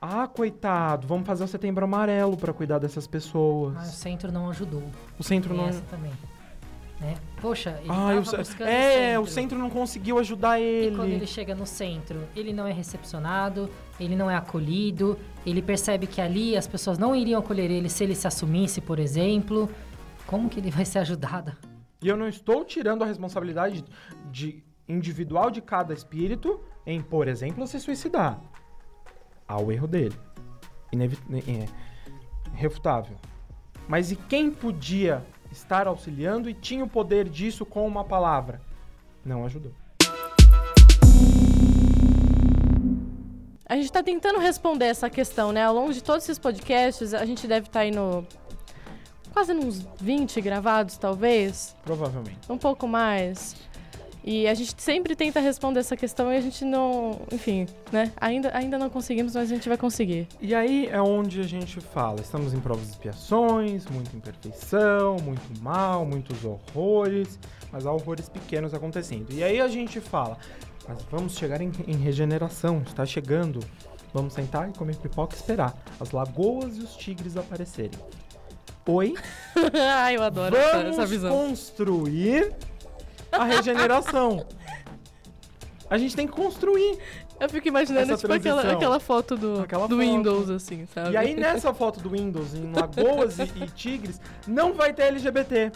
Ah, 0.00 0.26
coitado, 0.26 1.06
vamos 1.06 1.26
fazer 1.26 1.44
o 1.44 1.48
setembro 1.48 1.84
amarelo 1.84 2.36
para 2.36 2.52
cuidar 2.52 2.78
dessas 2.78 3.06
pessoas. 3.06 3.74
Mas 3.74 3.88
o 3.90 3.96
centro 3.96 4.32
não 4.32 4.50
ajudou. 4.50 4.82
O 5.18 5.22
centro 5.22 5.50
Tem 5.50 5.58
não. 5.58 5.68
Essa 5.68 5.82
também. 5.82 6.12
Né? 7.04 7.16
Poxa, 7.38 7.78
ele 7.82 7.90
ah, 7.90 8.22
tava 8.22 8.38
buscando 8.38 8.68
É, 8.68 9.18
o 9.18 9.20
centro. 9.20 9.22
o 9.22 9.26
centro 9.26 9.58
não 9.58 9.68
conseguiu 9.68 10.18
ajudar 10.18 10.58
ele. 10.58 10.94
E 10.94 10.96
quando 10.96 11.10
ele 11.10 11.26
chega 11.26 11.54
no 11.54 11.66
centro, 11.66 12.26
ele 12.34 12.50
não 12.50 12.66
é 12.66 12.72
recepcionado, 12.72 13.68
ele 14.00 14.16
não 14.16 14.30
é 14.30 14.34
acolhido, 14.34 15.18
ele 15.44 15.60
percebe 15.60 16.06
que 16.06 16.18
ali 16.18 16.56
as 16.56 16.66
pessoas 16.66 16.96
não 16.96 17.14
iriam 17.14 17.40
acolher 17.40 17.70
ele 17.70 17.90
se 17.90 18.02
ele 18.02 18.14
se 18.14 18.26
assumisse, 18.26 18.80
por 18.80 18.98
exemplo. 18.98 19.70
Como 20.26 20.48
que 20.48 20.58
ele 20.58 20.70
vai 20.70 20.86
ser 20.86 21.00
ajudado? 21.00 21.52
E 22.00 22.08
eu 22.08 22.16
não 22.16 22.26
estou 22.26 22.64
tirando 22.64 23.02
a 23.02 23.06
responsabilidade 23.06 23.84
de 24.30 24.64
individual 24.88 25.50
de 25.50 25.60
cada 25.60 25.92
espírito 25.92 26.58
em, 26.86 27.02
por 27.02 27.28
exemplo, 27.28 27.66
se 27.66 27.78
suicidar. 27.78 28.40
Há 29.46 29.60
o 29.60 29.70
erro 29.70 29.86
dele. 29.86 30.16
Inevit 30.90 31.20
é, 31.46 31.66
refutável. 32.54 33.16
Mas 33.86 34.10
e 34.10 34.16
quem 34.16 34.50
podia 34.50 35.22
estar 35.54 35.86
auxiliando 35.86 36.50
e 36.50 36.54
tinha 36.54 36.84
o 36.84 36.88
poder 36.88 37.28
disso 37.28 37.64
com 37.64 37.86
uma 37.86 38.04
palavra. 38.04 38.60
Não 39.24 39.44
ajudou. 39.46 39.72
A 43.66 43.76
gente 43.76 43.86
está 43.86 44.02
tentando 44.02 44.38
responder 44.38 44.86
essa 44.86 45.08
questão, 45.08 45.50
né? 45.50 45.64
Ao 45.64 45.74
longo 45.74 45.92
de 45.92 46.02
todos 46.02 46.24
esses 46.24 46.38
podcasts, 46.38 47.14
a 47.14 47.24
gente 47.24 47.46
deve 47.46 47.66
estar 47.66 47.80
tá 47.80 47.86
indo 47.86 48.26
quase 49.32 49.52
uns 49.52 49.86
20 50.00 50.40
gravados, 50.40 50.98
talvez. 50.98 51.74
Provavelmente. 51.82 52.40
Um 52.48 52.58
pouco 52.58 52.86
mais. 52.86 53.56
E 54.26 54.48
a 54.48 54.54
gente 54.54 54.74
sempre 54.78 55.14
tenta 55.14 55.38
responder 55.38 55.80
essa 55.80 55.94
questão 55.94 56.32
e 56.32 56.36
a 56.38 56.40
gente 56.40 56.64
não. 56.64 57.20
Enfim, 57.30 57.66
né? 57.92 58.10
Ainda, 58.18 58.56
ainda 58.56 58.78
não 58.78 58.88
conseguimos, 58.88 59.34
mas 59.34 59.50
a 59.50 59.54
gente 59.54 59.68
vai 59.68 59.76
conseguir. 59.76 60.26
E 60.40 60.54
aí 60.54 60.88
é 60.90 61.00
onde 61.00 61.40
a 61.40 61.44
gente 61.44 61.78
fala: 61.78 62.20
estamos 62.22 62.54
em 62.54 62.58
provas 62.58 62.86
de 62.86 62.92
expiações, 62.92 63.84
muita 63.86 64.16
imperfeição, 64.16 65.16
muito 65.22 65.62
mal, 65.62 66.06
muitos 66.06 66.42
horrores, 66.42 67.38
mas 67.70 67.84
há 67.84 67.92
horrores 67.92 68.26
pequenos 68.30 68.72
acontecendo. 68.72 69.30
E 69.30 69.44
aí 69.44 69.60
a 69.60 69.68
gente 69.68 70.00
fala: 70.00 70.38
mas 70.88 71.02
vamos 71.10 71.36
chegar 71.36 71.60
em, 71.60 71.70
em 71.86 71.96
regeneração, 71.96 72.82
está 72.86 73.04
chegando. 73.04 73.60
Vamos 74.14 74.32
sentar 74.32 74.70
e 74.70 74.72
comer 74.72 74.96
pipoca 74.96 75.34
e 75.34 75.36
esperar 75.36 75.76
as 76.00 76.12
lagoas 76.12 76.78
e 76.78 76.80
os 76.80 76.96
tigres 76.96 77.36
aparecerem. 77.36 77.98
Oi? 78.86 79.14
Ai, 79.74 80.16
eu 80.16 80.22
adoro 80.22 80.54
Vamos 80.54 80.92
essa, 80.92 81.02
essa 81.02 81.06
visão. 81.06 81.30
construir 81.30 82.54
a 83.38 83.44
regeneração. 83.44 84.46
A 85.88 85.98
gente 85.98 86.16
tem 86.16 86.26
que 86.26 86.32
construir. 86.32 86.98
Eu 87.38 87.48
fico 87.48 87.66
imaginando, 87.66 88.16
tipo, 88.16 88.32
aquela, 88.32 88.72
aquela 88.72 89.00
foto 89.00 89.36
do, 89.36 89.60
aquela 89.60 89.88
do 89.88 89.96
foto. 89.96 90.06
Windows, 90.06 90.50
assim, 90.50 90.86
sabe? 90.86 91.10
E 91.10 91.16
aí, 91.16 91.34
nessa 91.34 91.74
foto 91.74 92.00
do 92.00 92.10
Windows, 92.10 92.54
em 92.54 92.72
Lagoas 92.72 93.38
e, 93.38 93.42
e, 93.42 93.66
Tigres, 93.68 94.20
não 94.46 94.72
vai 94.72 94.92
ter 94.92 95.02
LGBT. 95.02 95.72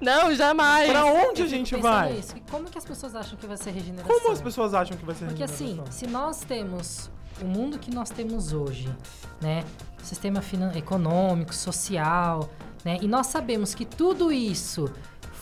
Não, 0.00 0.34
jamais. 0.34 0.90
Pra 0.90 1.06
onde 1.06 1.42
a 1.42 1.46
gente 1.46 1.74
vai? 1.76 2.12
Isso. 2.12 2.34
Como 2.50 2.68
que 2.70 2.76
as 2.76 2.84
pessoas 2.84 3.16
acham 3.16 3.38
que 3.38 3.46
vai 3.46 3.56
ser 3.56 3.70
regeneração? 3.70 4.20
Como 4.20 4.32
as 4.32 4.40
pessoas 4.40 4.74
acham 4.74 4.96
que 4.96 5.04
vai 5.04 5.14
ser 5.14 5.26
Porque, 5.26 5.42
regeneração? 5.42 5.76
Porque, 5.76 5.90
assim, 5.90 6.06
se 6.06 6.12
nós 6.12 6.40
temos 6.44 7.10
o 7.40 7.46
mundo 7.46 7.78
que 7.78 7.92
nós 7.92 8.10
temos 8.10 8.52
hoje, 8.52 8.88
né? 9.40 9.64
Sistema 10.02 10.42
econômico, 10.76 11.54
social, 11.54 12.48
né? 12.84 12.98
E 13.00 13.08
nós 13.08 13.28
sabemos 13.28 13.74
que 13.74 13.84
tudo 13.84 14.30
isso 14.30 14.90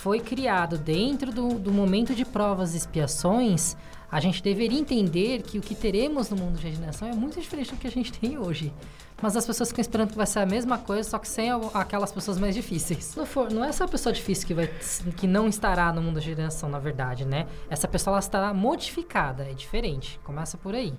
foi 0.07 0.21
criado 0.21 0.79
dentro 0.79 1.33
do, 1.33 1.59
do 1.59 1.73
momento 1.73 2.15
de 2.15 2.25
provas 2.25 2.75
e 2.75 2.77
expiações, 2.77 3.77
a 4.09 4.21
gente 4.21 4.41
deveria 4.41 4.79
entender 4.79 5.43
que 5.43 5.59
o 5.59 5.61
que 5.61 5.75
teremos 5.75 6.31
no 6.31 6.37
mundo 6.37 6.59
de 6.59 6.63
regeneração 6.63 7.09
é 7.09 7.13
muito 7.13 7.41
diferente 7.41 7.75
do 7.75 7.77
que 7.77 7.89
a 7.89 7.91
gente 7.91 8.13
tem 8.13 8.39
hoje. 8.39 8.73
Mas 9.21 9.37
as 9.37 9.45
pessoas 9.45 9.71
ficam 9.71 9.83
esperando 9.83 10.11
que 10.11 10.17
vai 10.17 10.27
ser 10.27 10.39
a 10.39 10.47
mesma 10.47 10.79
coisa, 10.79 11.11
só 11.11 11.19
que 11.19 11.27
sem 11.27 11.51
aquelas 11.75 12.13
pessoas 12.13 12.39
mais 12.39 12.55
difíceis. 12.55 13.17
Não, 13.17 13.27
for, 13.27 13.51
não 13.51 13.65
é 13.65 13.69
essa 13.69 13.89
pessoa 13.89 14.13
difícil 14.13 14.47
que, 14.47 14.55
vai, 14.55 14.69
que 15.17 15.27
não 15.27 15.49
estará 15.49 15.93
no 15.93 16.01
mundo 16.01 16.21
de 16.21 16.29
regeneração, 16.29 16.69
na 16.69 16.79
verdade, 16.79 17.25
né? 17.25 17.49
Essa 17.69 17.89
pessoa 17.89 18.13
ela 18.13 18.21
estará 18.21 18.55
modificada, 18.55 19.43
é 19.43 19.55
diferente. 19.55 20.21
Começa 20.23 20.57
por 20.57 20.73
aí, 20.73 20.95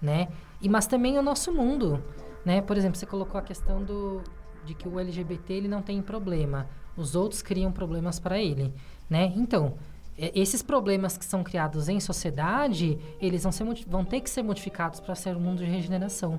né? 0.00 0.28
E, 0.62 0.68
mas 0.70 0.86
também 0.86 1.18
o 1.18 1.22
nosso 1.22 1.52
mundo, 1.52 2.02
né? 2.42 2.62
Por 2.62 2.78
exemplo, 2.78 2.98
você 2.98 3.04
colocou 3.04 3.38
a 3.38 3.42
questão 3.42 3.82
do, 3.82 4.22
de 4.64 4.72
que 4.72 4.88
o 4.88 4.98
LGBT 4.98 5.52
ele 5.52 5.68
não 5.68 5.82
tem 5.82 6.00
problema. 6.00 6.66
Os 6.96 7.14
outros 7.14 7.42
criam 7.42 7.70
problemas 7.70 8.18
para 8.18 8.38
ele, 8.38 8.72
né? 9.08 9.32
Então, 9.36 9.74
é, 10.18 10.32
esses 10.34 10.62
problemas 10.62 11.16
que 11.18 11.24
são 11.24 11.44
criados 11.44 11.88
em 11.88 12.00
sociedade, 12.00 12.98
eles 13.20 13.42
vão, 13.42 13.52
ser, 13.52 13.64
vão 13.86 14.04
ter 14.04 14.20
que 14.20 14.30
ser 14.30 14.42
modificados 14.42 15.00
para 15.00 15.14
ser 15.14 15.36
um 15.36 15.40
mundo 15.40 15.58
de 15.58 15.70
regeneração. 15.70 16.38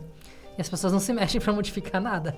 E 0.58 0.62
as 0.62 0.70
pessoas 0.70 0.92
não 0.92 1.00
se 1.00 1.14
mexem 1.14 1.40
para 1.40 1.54
modificar 1.54 2.02
nada. 2.02 2.36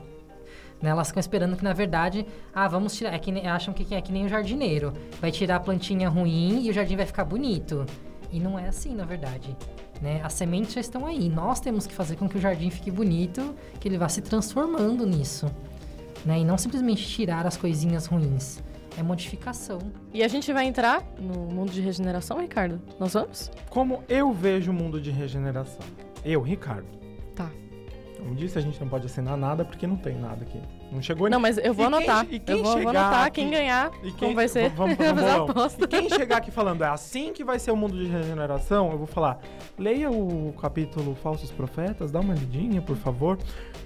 Né? 0.82 0.89
Elas 0.89 1.08
ficam 1.08 1.19
esperando 1.21 1.55
que, 1.55 1.63
na 1.63 1.73
verdade, 1.73 2.25
ah, 2.53 2.67
vamos 2.67 2.95
tirar. 2.95 3.13
É 3.13 3.19
que 3.19 3.32
nem, 3.32 3.47
acham 3.47 3.73
que 3.73 3.93
é 3.95 4.01
que 4.01 4.12
nem 4.12 4.25
o 4.25 4.29
jardineiro. 4.29 4.93
Vai 5.21 5.32
tirar 5.32 5.58
a 5.58 5.60
plantinha 5.60 6.10
ruim 6.10 6.65
e 6.65 6.69
o 6.69 6.73
jardim 6.73 6.95
vai 6.95 7.05
ficar 7.05 7.25
bonito. 7.25 7.86
E 8.32 8.39
não 8.39 8.60
é 8.60 8.67
assim, 8.67 8.93
na 8.93 9.05
verdade. 9.05 9.55
Né? 10.01 10.21
As 10.23 10.34
sementes 10.34 10.73
já 10.73 10.82
estão 10.82 11.05
aí. 11.05 11.29
Nós 11.29 11.60
temos 11.60 11.88
que 11.88 11.93
fazer 11.93 12.15
com 12.15 12.27
que 12.27 12.38
o 12.38 12.41
jardim 12.41 12.69
fique 12.69 12.91
bonito, 12.91 13.55
que 13.79 13.88
ele 13.88 13.97
vá 13.97 14.08
se 14.08 14.21
transformando 14.21 15.05
nisso. 15.05 15.51
Né? 16.25 16.39
E 16.39 16.45
não 16.45 16.58
simplesmente 16.58 17.08
tirar 17.08 17.45
as 17.45 17.58
coisinhas 17.58 18.05
ruins. 18.05 18.62
É 18.97 19.03
modificação. 19.03 19.79
E 20.13 20.23
a 20.23 20.27
gente 20.27 20.51
vai 20.51 20.65
entrar 20.65 21.03
no 21.17 21.53
mundo 21.53 21.71
de 21.71 21.79
regeneração, 21.79 22.39
Ricardo? 22.41 22.82
Nós 22.99 23.13
vamos? 23.13 23.51
Como 23.69 24.03
eu 24.10 24.34
vejo 24.34 24.71
o 24.71 24.73
mundo 24.73 24.99
de 24.99 25.12
regeneração? 25.12 25.86
Eu, 26.25 26.41
Ricardo. 26.41 26.88
Tá. 27.34 27.49
Como 28.17 28.36
disse, 28.36 28.58
a 28.58 28.62
gente 28.62 28.79
não 28.82 28.89
pode 28.89 29.05
assinar 29.05 29.38
nada 29.38 29.63
porque 29.63 29.88
não 29.88 29.95
tem 29.95 30.17
nada 30.17 30.43
aqui. 30.43 30.60
Não 30.91 31.01
chegou 31.01 31.29
Não, 31.29 31.39
mas 31.39 31.58
eu 31.58 31.73
vou 31.73 31.86
e 31.86 31.88
anotar. 31.88 32.25
Quem, 32.25 32.39
quem 32.39 32.58
eu 32.58 32.63
vou, 32.63 32.73
vou 32.73 32.89
anotar 32.89 33.25
aqui, 33.25 33.41
quem 33.41 33.49
ganhar, 33.49 33.91
e 33.99 34.12
quem, 34.12 34.13
como 34.13 34.36
vai 34.36 34.47
ser. 34.47 34.69
Vamos 34.71 34.97
fazer 35.53 35.84
E 35.84 35.88
quem 35.88 36.10
chegar 36.10 36.38
aqui 36.38 36.51
falando, 36.51 36.84
é 36.84 36.88
assim 36.88 37.32
que 37.32 37.43
vai 37.43 37.60
ser 37.60 37.71
o 37.71 37.77
mundo 37.77 37.97
de 37.97 38.05
regeneração, 38.05 38.91
eu 38.91 38.97
vou 38.97 39.08
falar, 39.08 39.39
leia 39.77 40.12
o 40.12 40.53
capítulo 40.60 41.15
Falsos 41.15 41.51
Profetas, 41.51 42.12
dá 42.12 42.19
uma 42.19 42.34
lidinha, 42.34 42.82
por 42.82 42.97
favor. 42.97 43.38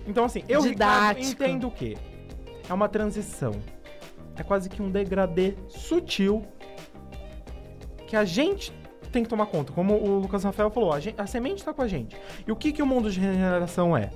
Então, 0.07 0.23
assim, 0.25 0.43
eu, 0.47 0.61
Ricardo, 0.61 1.19
entendo 1.19 1.67
o 1.67 1.71
quê? 1.71 1.97
É 2.69 2.73
uma 2.73 2.87
transição 2.87 3.53
é 4.35 4.43
quase 4.43 4.69
que 4.69 4.81
um 4.81 4.89
degradê 4.89 5.53
sutil 5.67 6.43
que 8.07 8.15
a 8.15 8.25
gente 8.25 8.73
tem 9.11 9.23
que 9.23 9.29
tomar 9.29 9.45
conta. 9.45 9.71
Como 9.71 9.95
o 9.95 10.19
Lucas 10.19 10.43
Rafael 10.43 10.71
falou, 10.71 10.91
a, 10.91 10.99
gente, 10.99 11.19
a 11.19 11.27
semente 11.27 11.57
está 11.57 11.73
com 11.73 11.81
a 11.81 11.87
gente. 11.87 12.17
E 12.45 12.51
o 12.51 12.55
que, 12.55 12.71
que 12.71 12.81
o 12.81 12.85
mundo 12.85 13.11
de 13.11 13.19
regeneração 13.19 13.95
é? 13.95 14.09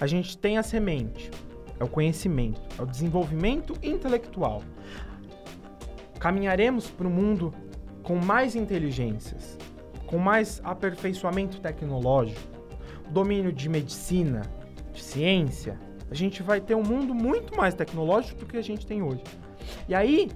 A 0.00 0.06
gente 0.06 0.36
tem 0.36 0.58
a 0.58 0.62
semente, 0.62 1.30
é 1.78 1.84
o 1.84 1.88
conhecimento, 1.88 2.60
é 2.78 2.82
o 2.82 2.86
desenvolvimento 2.86 3.74
intelectual. 3.82 4.62
Caminharemos 6.18 6.90
para 6.90 7.06
um 7.06 7.10
mundo 7.10 7.54
com 8.02 8.16
mais 8.16 8.56
inteligências, 8.56 9.56
com 10.06 10.18
mais 10.18 10.60
aperfeiçoamento 10.64 11.60
tecnológico, 11.60 12.40
domínio 13.10 13.52
de 13.52 13.68
medicina, 13.68 14.42
de 14.92 15.02
ciência, 15.02 15.78
a 16.12 16.14
gente 16.14 16.42
vai 16.42 16.60
ter 16.60 16.74
um 16.74 16.82
mundo 16.82 17.14
muito 17.14 17.56
mais 17.56 17.74
tecnológico 17.74 18.40
do 18.40 18.44
que 18.44 18.58
a 18.58 18.62
gente 18.62 18.86
tem 18.86 19.02
hoje. 19.02 19.24
E 19.88 19.94
aí, 19.94 20.30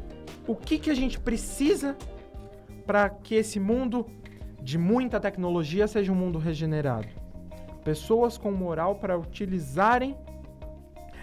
o 0.48 0.56
que, 0.56 0.78
que 0.78 0.88
a 0.88 0.94
gente 0.94 1.20
precisa 1.20 1.94
para 2.86 3.10
que 3.10 3.34
esse 3.34 3.60
mundo 3.60 4.06
de 4.62 4.78
muita 4.78 5.20
tecnologia 5.20 5.86
seja 5.86 6.10
um 6.10 6.14
mundo 6.14 6.38
regenerado? 6.38 7.08
Pessoas 7.84 8.38
com 8.38 8.50
moral 8.50 8.94
para 8.94 9.18
utilizarem 9.18 10.16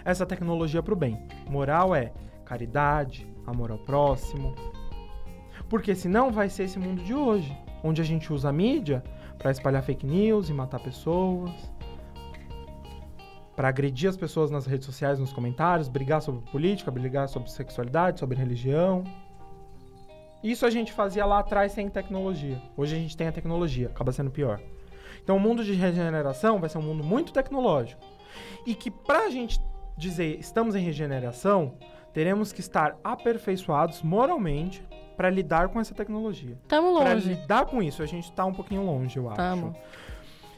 essa 0.04 0.24
tecnologia 0.24 0.80
para 0.80 0.94
o 0.94 0.96
bem. 0.96 1.26
Moral 1.50 1.92
é 1.92 2.12
caridade, 2.44 3.26
amor 3.44 3.72
ao 3.72 3.78
próximo. 3.78 4.54
Porque 5.68 5.96
senão 5.96 6.30
vai 6.30 6.48
ser 6.48 6.62
esse 6.62 6.78
mundo 6.78 7.02
de 7.02 7.12
hoje, 7.12 7.52
onde 7.82 8.00
a 8.00 8.04
gente 8.04 8.32
usa 8.32 8.50
a 8.50 8.52
mídia 8.52 9.02
para 9.36 9.50
espalhar 9.50 9.82
fake 9.82 10.06
news 10.06 10.48
e 10.48 10.52
matar 10.52 10.78
pessoas 10.78 11.50
para 13.56 13.68
agredir 13.68 14.08
as 14.08 14.16
pessoas 14.16 14.50
nas 14.50 14.66
redes 14.66 14.86
sociais, 14.86 15.18
nos 15.18 15.32
comentários, 15.32 15.88
brigar 15.88 16.20
sobre 16.20 16.48
política, 16.50 16.90
brigar 16.90 17.28
sobre 17.28 17.50
sexualidade, 17.50 18.18
sobre 18.18 18.36
religião. 18.36 19.04
Isso 20.42 20.66
a 20.66 20.70
gente 20.70 20.92
fazia 20.92 21.24
lá 21.24 21.38
atrás 21.38 21.72
sem 21.72 21.88
tecnologia. 21.88 22.60
Hoje 22.76 22.94
a 22.94 22.98
gente 22.98 23.16
tem 23.16 23.28
a 23.28 23.32
tecnologia, 23.32 23.86
acaba 23.86 24.12
sendo 24.12 24.30
pior. 24.30 24.60
Então 25.22 25.36
o 25.36 25.40
mundo 25.40 25.64
de 25.64 25.72
regeneração 25.72 26.58
vai 26.58 26.68
ser 26.68 26.78
um 26.78 26.82
mundo 26.82 27.02
muito 27.02 27.32
tecnológico. 27.32 28.02
E 28.66 28.74
que 28.74 28.90
para 28.90 29.26
a 29.26 29.30
gente 29.30 29.60
dizer 29.96 30.38
estamos 30.38 30.74
em 30.74 30.80
regeneração, 30.80 31.78
teremos 32.12 32.52
que 32.52 32.60
estar 32.60 32.98
aperfeiçoados 33.02 34.02
moralmente 34.02 34.86
para 35.16 35.30
lidar 35.30 35.68
com 35.68 35.80
essa 35.80 35.94
tecnologia. 35.94 36.58
Estamos 36.62 36.92
longe. 36.92 37.04
Para 37.04 37.14
lidar 37.14 37.66
com 37.66 37.82
isso, 37.82 38.02
a 38.02 38.06
gente 38.06 38.24
está 38.24 38.44
um 38.44 38.52
pouquinho 38.52 38.84
longe, 38.84 39.16
eu 39.16 39.28
acho. 39.28 39.36
Tamo. 39.36 39.74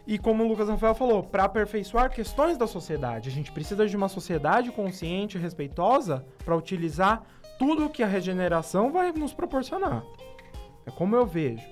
E 0.07 0.19
como 0.19 0.45
o 0.45 0.49
Lucas 0.49 0.69
Rafael 0.69 0.95
falou, 0.95 1.23
para 1.23 1.45
aperfeiçoar 1.45 2.11
questões 2.11 2.57
da 2.57 2.67
sociedade, 2.67 3.29
a 3.29 3.33
gente 3.33 3.51
precisa 3.51 3.87
de 3.89 3.97
uma 3.97 4.09
sociedade 4.09 4.71
consciente 4.71 5.37
e 5.37 5.41
respeitosa 5.41 6.25
para 6.45 6.57
utilizar 6.57 7.25
tudo 7.59 7.91
que 7.91 8.03
a 8.05 8.07
regeneração 8.07 8.93
vai 8.93 9.11
nos 9.11 9.35
proporcionar. 9.35 10.05
É 10.87 10.91
como 10.93 11.17
eu 11.17 11.27
vejo. 11.27 11.67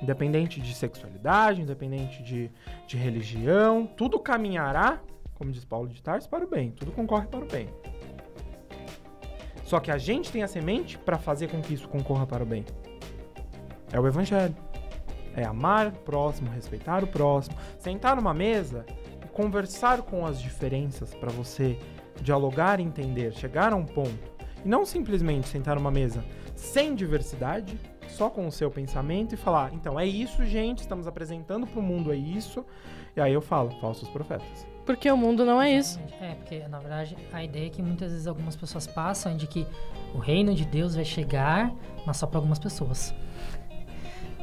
Independente 0.00 0.60
de 0.60 0.74
sexualidade, 0.74 1.60
independente 1.60 2.22
de, 2.22 2.50
de 2.86 2.96
religião, 2.96 3.86
tudo 3.86 4.18
caminhará, 4.18 5.00
como 5.34 5.50
diz 5.50 5.64
Paulo 5.64 5.88
de 5.88 6.02
Tarso, 6.02 6.28
para 6.28 6.44
o 6.44 6.48
bem. 6.48 6.70
Tudo 6.70 6.90
concorre 6.92 7.26
para 7.26 7.44
o 7.44 7.46
bem. 7.46 7.68
Só 9.64 9.78
que 9.80 9.90
a 9.90 9.98
gente 9.98 10.32
tem 10.32 10.42
a 10.42 10.48
semente 10.48 10.96
para 10.96 11.18
fazer 11.18 11.48
com 11.48 11.60
que 11.60 11.74
isso 11.74 11.88
concorra 11.88 12.26
para 12.26 12.42
o 12.42 12.46
bem. 12.46 12.64
É 13.92 14.00
o 14.00 14.06
Evangelho. 14.06 14.65
É 15.36 15.44
amar 15.44 15.88
o 15.88 15.92
próximo, 15.92 16.50
respeitar 16.50 17.04
o 17.04 17.06
próximo, 17.06 17.56
sentar 17.78 18.16
numa 18.16 18.32
mesa 18.32 18.86
e 19.22 19.28
conversar 19.28 20.02
com 20.02 20.24
as 20.24 20.40
diferenças 20.40 21.14
para 21.14 21.30
você 21.30 21.78
dialogar 22.22 22.80
e 22.80 22.82
entender, 22.82 23.34
chegar 23.34 23.72
a 23.72 23.76
um 23.76 23.84
ponto. 23.84 24.34
E 24.64 24.68
não 24.68 24.86
simplesmente 24.86 25.46
sentar 25.46 25.76
numa 25.76 25.90
mesa 25.90 26.24
sem 26.54 26.94
diversidade, 26.94 27.78
só 28.08 28.30
com 28.30 28.46
o 28.46 28.52
seu 28.52 28.70
pensamento 28.70 29.34
e 29.34 29.36
falar: 29.36 29.74
então 29.74 30.00
é 30.00 30.06
isso, 30.06 30.44
gente, 30.46 30.78
estamos 30.78 31.06
apresentando 31.06 31.66
para 31.66 31.78
o 31.78 31.82
mundo, 31.82 32.10
é 32.10 32.16
isso. 32.16 32.64
E 33.14 33.20
aí 33.20 33.32
eu 33.32 33.42
falo: 33.42 33.70
falsos 33.78 34.08
profetas. 34.08 34.66
Porque 34.86 35.10
o 35.10 35.16
mundo 35.16 35.44
não 35.44 35.60
é 35.60 35.70
isso. 35.70 36.00
É, 36.20 36.34
porque 36.34 36.66
na 36.68 36.78
verdade 36.78 37.16
a 37.32 37.44
ideia 37.44 37.66
é 37.66 37.70
que 37.70 37.82
muitas 37.82 38.12
vezes 38.12 38.26
algumas 38.26 38.56
pessoas 38.56 38.86
passam 38.86 39.32
é 39.32 39.34
de 39.34 39.46
que 39.46 39.66
o 40.14 40.18
reino 40.18 40.54
de 40.54 40.64
Deus 40.64 40.94
vai 40.94 41.04
chegar, 41.04 41.74
mas 42.06 42.16
só 42.16 42.26
para 42.26 42.38
algumas 42.38 42.58
pessoas 42.58 43.12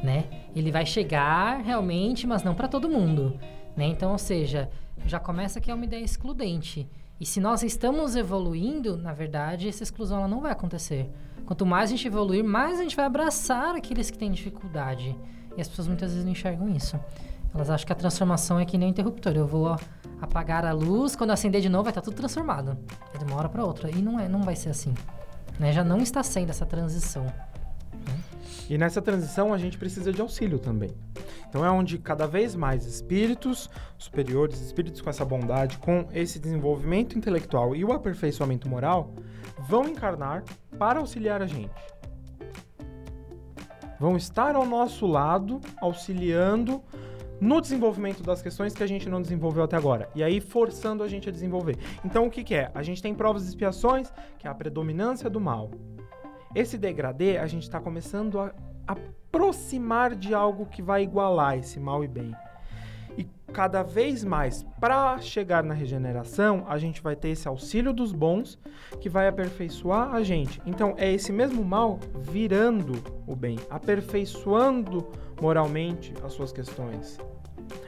né? 0.04 0.24
Ele 0.54 0.70
vai 0.70 0.86
chegar 0.86 1.60
realmente, 1.62 2.26
mas 2.26 2.42
não 2.42 2.54
para 2.54 2.68
todo 2.68 2.88
mundo, 2.88 3.38
né? 3.76 3.86
Então, 3.86 4.12
ou 4.12 4.18
seja, 4.18 4.70
já 5.06 5.18
começa 5.18 5.60
que 5.60 5.70
é 5.70 5.74
uma 5.74 5.84
ideia 5.84 6.04
excludente. 6.04 6.88
E 7.20 7.26
se 7.26 7.40
nós 7.40 7.62
estamos 7.62 8.16
evoluindo, 8.16 8.96
na 8.96 9.12
verdade, 9.12 9.68
essa 9.68 9.82
exclusão 9.82 10.18
ela 10.18 10.28
não 10.28 10.40
vai 10.40 10.52
acontecer. 10.52 11.10
Quanto 11.46 11.64
mais 11.64 11.90
a 11.90 11.96
gente 11.96 12.06
evoluir, 12.06 12.42
mais 12.42 12.78
a 12.78 12.82
gente 12.82 12.96
vai 12.96 13.04
abraçar 13.04 13.74
aqueles 13.74 14.10
que 14.10 14.18
têm 14.18 14.30
dificuldade. 14.30 15.16
E 15.56 15.60
as 15.60 15.68
pessoas 15.68 15.86
muitas 15.86 16.10
vezes 16.10 16.24
não 16.24 16.32
enxergam 16.32 16.68
isso. 16.68 16.98
Elas 17.54 17.70
acham 17.70 17.86
que 17.86 17.92
a 17.92 17.96
transformação 17.96 18.58
é 18.58 18.64
que 18.64 18.76
nem 18.76 18.88
um 18.88 18.90
interruptor. 18.90 19.32
Eu 19.36 19.46
vou 19.46 19.76
apagar 20.20 20.64
a 20.64 20.72
luz, 20.72 21.14
quando 21.14 21.30
acender 21.30 21.60
de 21.60 21.68
novo 21.68 21.84
vai 21.84 21.90
estar 21.92 22.00
tudo 22.00 22.16
transformado. 22.16 22.76
É 23.14 23.18
de 23.18 23.24
uma 23.24 23.36
hora 23.36 23.48
para 23.48 23.64
outra. 23.64 23.90
E 23.90 24.02
não, 24.02 24.18
é, 24.18 24.28
não 24.28 24.42
vai 24.42 24.56
ser 24.56 24.70
assim. 24.70 24.92
Né? 25.58 25.70
Já 25.72 25.84
não 25.84 25.98
está 25.98 26.22
sendo 26.22 26.50
essa 26.50 26.66
transição. 26.66 27.26
E 28.68 28.78
nessa 28.78 29.02
transição 29.02 29.52
a 29.52 29.58
gente 29.58 29.76
precisa 29.76 30.12
de 30.12 30.20
auxílio 30.20 30.58
também. 30.58 30.90
Então 31.48 31.64
é 31.64 31.70
onde 31.70 31.98
cada 31.98 32.26
vez 32.26 32.54
mais 32.54 32.86
espíritos 32.86 33.70
superiores, 33.98 34.60
espíritos 34.60 35.00
com 35.00 35.10
essa 35.10 35.24
bondade, 35.24 35.78
com 35.78 36.08
esse 36.12 36.38
desenvolvimento 36.38 37.16
intelectual 37.16 37.76
e 37.76 37.84
o 37.84 37.92
aperfeiçoamento 37.92 38.68
moral, 38.68 39.14
vão 39.68 39.84
encarnar 39.88 40.42
para 40.78 40.98
auxiliar 40.98 41.42
a 41.42 41.46
gente. 41.46 41.70
Vão 44.00 44.16
estar 44.16 44.56
ao 44.56 44.66
nosso 44.66 45.06
lado, 45.06 45.60
auxiliando 45.80 46.82
no 47.40 47.60
desenvolvimento 47.60 48.22
das 48.22 48.40
questões 48.42 48.74
que 48.74 48.82
a 48.82 48.86
gente 48.86 49.08
não 49.08 49.20
desenvolveu 49.20 49.62
até 49.62 49.76
agora. 49.76 50.08
E 50.14 50.22
aí 50.22 50.40
forçando 50.40 51.02
a 51.02 51.08
gente 51.08 51.28
a 51.28 51.32
desenvolver. 51.32 51.76
Então 52.04 52.26
o 52.26 52.30
que, 52.30 52.42
que 52.42 52.54
é? 52.54 52.70
A 52.74 52.82
gente 52.82 53.02
tem 53.02 53.14
provas 53.14 53.44
e 53.44 53.48
expiações, 53.48 54.12
que 54.38 54.46
é 54.46 54.50
a 54.50 54.54
predominância 54.54 55.28
do 55.28 55.40
mal. 55.40 55.70
Esse 56.54 56.78
degradê, 56.78 57.36
a 57.36 57.46
gente 57.46 57.64
está 57.64 57.80
começando 57.80 58.38
a 58.38 58.52
aproximar 58.86 60.14
de 60.14 60.32
algo 60.32 60.66
que 60.66 60.80
vai 60.80 61.02
igualar 61.02 61.58
esse 61.58 61.80
mal 61.80 62.04
e 62.04 62.08
bem. 62.08 62.32
E 63.18 63.24
cada 63.52 63.82
vez 63.82 64.22
mais, 64.22 64.64
para 64.80 65.18
chegar 65.18 65.64
na 65.64 65.74
regeneração, 65.74 66.64
a 66.68 66.78
gente 66.78 67.02
vai 67.02 67.16
ter 67.16 67.30
esse 67.30 67.48
auxílio 67.48 67.92
dos 67.92 68.12
bons 68.12 68.56
que 69.00 69.08
vai 69.08 69.26
aperfeiçoar 69.26 70.14
a 70.14 70.22
gente. 70.22 70.62
Então, 70.64 70.94
é 70.96 71.12
esse 71.12 71.32
mesmo 71.32 71.64
mal 71.64 71.98
virando 72.20 73.02
o 73.26 73.34
bem, 73.34 73.58
aperfeiçoando 73.68 75.10
moralmente 75.40 76.14
as 76.22 76.32
suas 76.32 76.52
questões. 76.52 77.18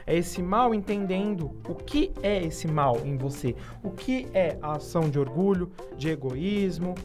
É 0.05 0.15
esse 0.15 0.41
mal 0.41 0.73
entendendo 0.73 1.51
o 1.67 1.75
que 1.75 2.11
é 2.21 2.43
esse 2.43 2.67
mal 2.67 2.97
em 3.05 3.17
você, 3.17 3.55
o 3.83 3.91
que 3.91 4.27
é 4.33 4.57
a 4.61 4.73
ação 4.73 5.09
de 5.09 5.19
orgulho, 5.19 5.71
de 5.95 6.09
egoísmo, 6.09 6.95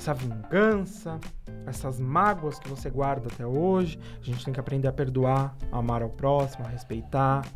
essa 0.00 0.14
vingança, 0.14 1.20
essas 1.66 2.00
mágoas 2.00 2.58
que 2.58 2.66
você 2.68 2.88
guarda 2.88 3.28
até 3.30 3.46
hoje. 3.46 4.00
A 4.18 4.24
gente 4.24 4.42
tem 4.42 4.54
que 4.54 4.58
aprender 4.58 4.88
a 4.88 4.92
perdoar, 4.92 5.54
a 5.70 5.78
amar 5.78 6.02
ao 6.02 6.08
próximo, 6.08 6.64
a 6.64 6.68
respeitar, 6.68 7.46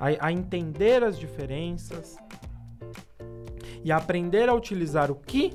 a, 0.00 0.26
a 0.26 0.32
entender 0.32 1.04
as 1.04 1.16
diferenças 1.16 2.18
e 3.84 3.92
a 3.92 3.96
aprender 3.96 4.48
a 4.48 4.54
utilizar 4.54 5.12
o 5.12 5.14
que 5.14 5.52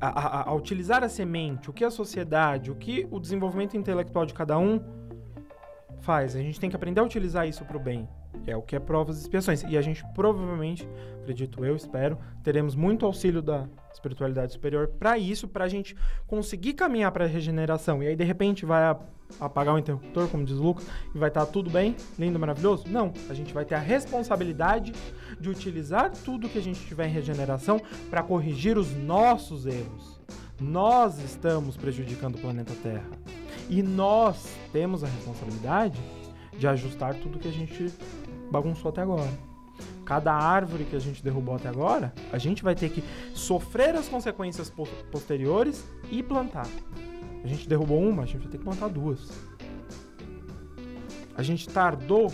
a, 0.00 0.08
a, 0.08 0.50
a, 0.50 0.54
utilizar 0.54 1.04
a 1.04 1.08
semente, 1.08 1.70
o 1.70 1.72
que 1.72 1.84
a 1.84 1.90
sociedade, 1.90 2.72
o 2.72 2.74
que 2.74 3.06
o 3.08 3.20
desenvolvimento 3.20 3.76
intelectual 3.76 4.26
de 4.26 4.34
cada 4.34 4.58
um 4.58 4.80
faz. 6.00 6.34
A 6.34 6.40
gente 6.40 6.58
tem 6.58 6.68
que 6.68 6.74
aprender 6.74 7.00
a 7.00 7.04
utilizar 7.04 7.46
isso 7.46 7.64
para 7.64 7.76
o 7.76 7.80
bem. 7.80 8.08
É 8.46 8.56
o 8.56 8.62
que 8.62 8.76
é 8.76 8.78
provas 8.78 9.18
e 9.18 9.20
expiações. 9.20 9.62
E 9.64 9.76
a 9.76 9.82
gente 9.82 10.04
provavelmente, 10.14 10.88
acredito 11.20 11.64
eu, 11.64 11.76
espero, 11.76 12.18
teremos 12.42 12.74
muito 12.74 13.04
auxílio 13.04 13.42
da 13.42 13.66
espiritualidade 13.92 14.52
superior 14.52 14.88
para 14.88 15.18
isso, 15.18 15.46
para 15.48 15.64
a 15.64 15.68
gente 15.68 15.96
conseguir 16.26 16.74
caminhar 16.74 17.12
para 17.12 17.24
a 17.24 17.28
regeneração. 17.28 18.02
E 18.02 18.08
aí, 18.08 18.16
de 18.16 18.24
repente, 18.24 18.64
vai 18.64 18.96
apagar 19.38 19.74
o 19.74 19.78
interruptor, 19.78 20.28
como 20.28 20.44
diz 20.44 20.56
o 20.56 20.62
Lucas, 20.62 20.86
e 21.14 21.18
vai 21.18 21.28
estar 21.28 21.46
tá 21.46 21.52
tudo 21.52 21.70
bem, 21.70 21.94
lindo, 22.18 22.38
maravilhoso? 22.38 22.84
Não. 22.88 23.12
A 23.28 23.34
gente 23.34 23.52
vai 23.52 23.64
ter 23.64 23.74
a 23.74 23.78
responsabilidade 23.78 24.92
de 25.38 25.48
utilizar 25.48 26.10
tudo 26.24 26.48
que 26.48 26.58
a 26.58 26.62
gente 26.62 26.80
tiver 26.86 27.06
em 27.06 27.12
regeneração 27.12 27.80
para 28.08 28.22
corrigir 28.22 28.78
os 28.78 28.94
nossos 28.96 29.66
erros. 29.66 30.20
Nós 30.60 31.18
estamos 31.18 31.76
prejudicando 31.76 32.36
o 32.36 32.38
planeta 32.38 32.74
Terra. 32.82 33.08
E 33.68 33.82
nós 33.82 34.56
temos 34.72 35.04
a 35.04 35.06
responsabilidade 35.06 35.98
de 36.58 36.66
ajustar 36.66 37.14
tudo 37.14 37.38
que 37.38 37.48
a 37.48 37.52
gente 37.52 37.90
bagunçou 38.50 38.90
até 38.90 39.02
agora. 39.02 39.30
Cada 40.04 40.32
árvore 40.34 40.84
que 40.84 40.96
a 40.96 40.98
gente 40.98 41.22
derrubou 41.22 41.54
até 41.54 41.68
agora, 41.68 42.12
a 42.32 42.38
gente 42.38 42.62
vai 42.62 42.74
ter 42.74 42.90
que 42.90 43.02
sofrer 43.32 43.94
as 43.94 44.08
consequências 44.08 44.72
posteriores 45.10 45.84
e 46.10 46.22
plantar. 46.22 46.66
A 47.44 47.46
gente 47.46 47.68
derrubou 47.68 48.02
uma, 48.02 48.24
a 48.24 48.26
gente 48.26 48.40
vai 48.40 48.48
ter 48.48 48.58
que 48.58 48.64
plantar 48.64 48.88
duas. 48.88 49.30
A 51.36 51.42
gente 51.42 51.68
tardou 51.68 52.32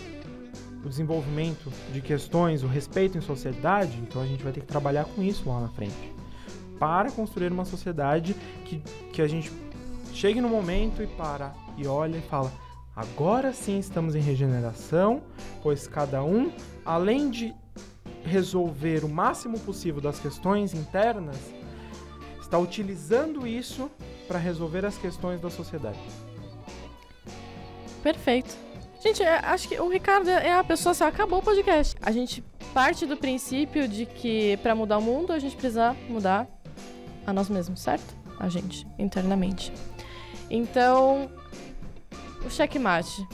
o 0.83 0.89
desenvolvimento 0.89 1.71
de 1.93 2.01
questões, 2.01 2.63
o 2.63 2.67
respeito 2.67 3.17
em 3.17 3.21
sociedade, 3.21 3.97
então 3.99 4.21
a 4.21 4.25
gente 4.25 4.43
vai 4.43 4.51
ter 4.51 4.61
que 4.61 4.67
trabalhar 4.67 5.05
com 5.05 5.21
isso 5.21 5.47
lá 5.47 5.61
na 5.61 5.69
frente. 5.69 6.13
Para 6.79 7.11
construir 7.11 7.51
uma 7.51 7.65
sociedade 7.65 8.35
que, 8.65 8.79
que 9.11 9.21
a 9.21 9.27
gente 9.27 9.51
chegue 10.13 10.41
no 10.41 10.49
momento 10.49 11.01
e 11.01 11.07
para 11.07 11.53
e 11.77 11.87
olha 11.87 12.17
e 12.17 12.21
fala: 12.21 12.51
Agora 12.97 13.53
sim 13.53 13.77
estamos 13.77 14.15
em 14.15 14.19
regeneração, 14.19 15.21
pois 15.61 15.87
cada 15.87 16.23
um, 16.23 16.51
além 16.83 17.29
de 17.29 17.53
resolver 18.23 19.05
o 19.05 19.07
máximo 19.07 19.59
possível 19.59 20.01
das 20.01 20.19
questões 20.19 20.73
internas, 20.73 21.37
está 22.41 22.57
utilizando 22.57 23.45
isso 23.45 23.91
para 24.27 24.39
resolver 24.39 24.83
as 24.83 24.97
questões 24.97 25.39
da 25.39 25.47
sociedade. 25.51 25.99
Perfeito. 28.01 28.57
Gente, 28.99 29.21
é, 29.21 29.45
acho 29.45 29.69
que 29.69 29.79
o 29.79 29.87
Ricardo 29.87 30.27
é 30.27 30.57
a 30.57 30.63
pessoa 30.63 30.91
assim, 30.91 31.03
acabou 31.03 31.37
o 31.37 31.43
podcast. 31.43 31.95
A 32.01 32.11
gente 32.11 32.43
parte 32.73 33.05
do 33.05 33.15
princípio 33.15 33.87
de 33.87 34.07
que 34.07 34.57
para 34.57 34.73
mudar 34.73 34.97
o 34.97 35.01
mundo 35.03 35.31
a 35.31 35.37
gente 35.37 35.55
precisa 35.55 35.95
mudar 36.09 36.47
a 37.27 37.31
nós 37.31 37.47
mesmos, 37.47 37.79
certo? 37.79 38.17
A 38.39 38.49
gente, 38.49 38.87
internamente. 38.97 39.71
Então, 40.49 41.29
o 42.47 42.51
checkmate. 42.51 43.27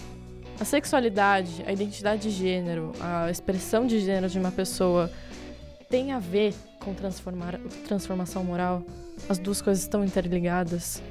A 0.59 0.65
sexualidade, 0.65 1.63
a 1.65 1.71
identidade 1.71 2.23
de 2.23 2.29
gênero, 2.29 2.91
a 2.99 3.29
expressão 3.29 3.87
de 3.87 3.99
gênero 3.99 4.29
de 4.29 4.39
uma 4.39 4.51
pessoa 4.51 5.11
tem 5.89 6.11
a 6.11 6.19
ver 6.19 6.53
com 6.79 6.93
transformar, 6.93 7.59
transformação 7.87 8.43
moral? 8.43 8.83
As 9.29 9.37
duas 9.37 9.61
coisas 9.61 9.83
estão 9.83 10.03
interligadas? 10.03 11.01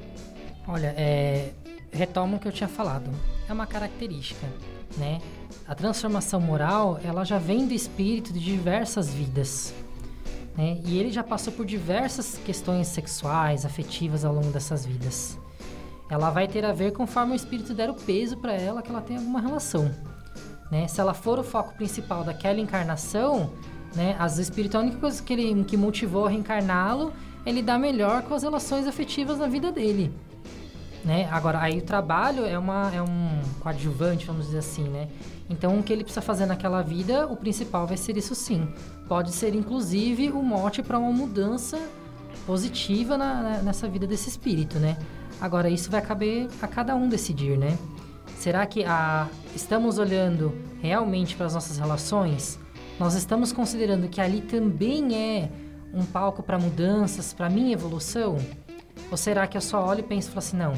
Olha, 0.67 0.93
é, 0.97 1.51
retomo 1.91 2.37
o 2.37 2.39
que 2.39 2.47
eu 2.47 2.51
tinha 2.51 2.69
falado. 2.69 3.09
É 3.47 3.53
uma 3.53 3.67
característica, 3.67 4.47
né? 4.97 5.19
A 5.67 5.75
transformação 5.75 6.39
moral, 6.39 6.99
ela 7.03 7.23
já 7.23 7.37
vem 7.37 7.65
do 7.67 7.73
espírito 7.73 8.33
de 8.33 8.39
diversas 8.39 9.09
vidas. 9.13 9.73
Né? 10.55 10.79
E 10.85 10.99
ele 10.99 11.11
já 11.11 11.23
passou 11.23 11.51
por 11.51 11.65
diversas 11.65 12.37
questões 12.45 12.87
sexuais, 12.87 13.65
afetivas 13.65 14.23
ao 14.23 14.33
longo 14.33 14.51
dessas 14.51 14.85
vidas 14.85 15.37
ela 16.13 16.29
vai 16.29 16.47
ter 16.47 16.63
a 16.63 16.71
ver 16.71 16.93
conforme 16.93 17.33
o 17.33 17.35
espírito 17.35 17.73
der 17.73 17.89
o 17.89 17.93
peso 17.93 18.37
para 18.37 18.53
ela 18.53 18.81
que 18.81 18.89
ela 18.89 19.01
tem 19.01 19.17
alguma 19.17 19.41
relação. 19.41 19.91
Né? 20.69 20.87
Se 20.87 21.01
ela 21.01 21.13
for 21.13 21.39
o 21.39 21.43
foco 21.43 21.73
principal 21.73 22.23
daquela 22.23 22.59
encarnação, 22.59 23.51
né, 23.95 24.15
as 24.19 24.37
espíritos, 24.37 24.75
a 24.75 24.79
única 24.79 24.97
coisa 24.97 25.21
que, 25.21 25.33
ele, 25.33 25.63
que 25.63 25.75
motivou 25.75 26.25
a 26.27 26.29
reencarná-lo 26.29 27.11
é 27.45 27.61
dar 27.61 27.79
melhor 27.79 28.21
com 28.23 28.33
as 28.33 28.43
relações 28.43 28.87
afetivas 28.87 29.39
na 29.39 29.47
vida 29.47 29.71
dele. 29.71 30.13
Né? 31.03 31.27
Agora, 31.31 31.59
aí 31.59 31.79
o 31.79 31.81
trabalho 31.81 32.45
é, 32.45 32.57
uma, 32.57 32.91
é 32.93 33.01
um 33.01 33.41
coadjuvante, 33.59 34.25
vamos 34.25 34.45
dizer 34.45 34.59
assim, 34.59 34.83
né? 34.83 35.09
Então, 35.49 35.77
o 35.77 35.83
que 35.83 35.91
ele 35.91 36.03
precisa 36.03 36.21
fazer 36.21 36.45
naquela 36.45 36.81
vida, 36.81 37.27
o 37.27 37.35
principal 37.35 37.85
vai 37.85 37.97
ser 37.97 38.15
isso 38.15 38.33
sim. 38.33 38.65
Pode 39.09 39.33
ser, 39.33 39.53
inclusive, 39.53 40.29
o 40.29 40.41
mote 40.41 40.81
para 40.81 40.97
uma 40.97 41.11
mudança 41.11 41.77
positiva 42.45 43.17
na, 43.17 43.61
nessa 43.61 43.87
vida 43.87 44.07
desse 44.07 44.29
espírito, 44.29 44.79
né? 44.79 44.97
Agora, 45.43 45.69
isso 45.69 45.91
vai 45.91 46.01
caber 46.01 46.47
a 46.61 46.67
cada 46.69 46.95
um 46.95 47.09
decidir, 47.09 47.57
né? 47.57 47.77
Será 48.39 48.65
que 48.65 48.85
a, 48.85 49.27
estamos 49.53 49.97
olhando 49.97 50.57
realmente 50.81 51.35
para 51.35 51.47
as 51.47 51.53
nossas 51.53 51.77
relações? 51.77 52.57
Nós 52.97 53.13
estamos 53.13 53.51
considerando 53.51 54.07
que 54.07 54.21
ali 54.21 54.39
também 54.39 55.13
é 55.13 55.49
um 55.93 56.05
palco 56.05 56.41
para 56.41 56.57
mudanças, 56.57 57.33
para 57.33 57.49
minha 57.49 57.73
evolução? 57.73 58.37
Ou 59.11 59.17
será 59.17 59.45
que 59.45 59.57
eu 59.57 59.61
só 59.61 59.85
olho 59.85 59.99
e 59.99 60.03
penso 60.03 60.29
e 60.29 60.31
falo 60.31 60.39
assim, 60.39 60.55
não, 60.55 60.73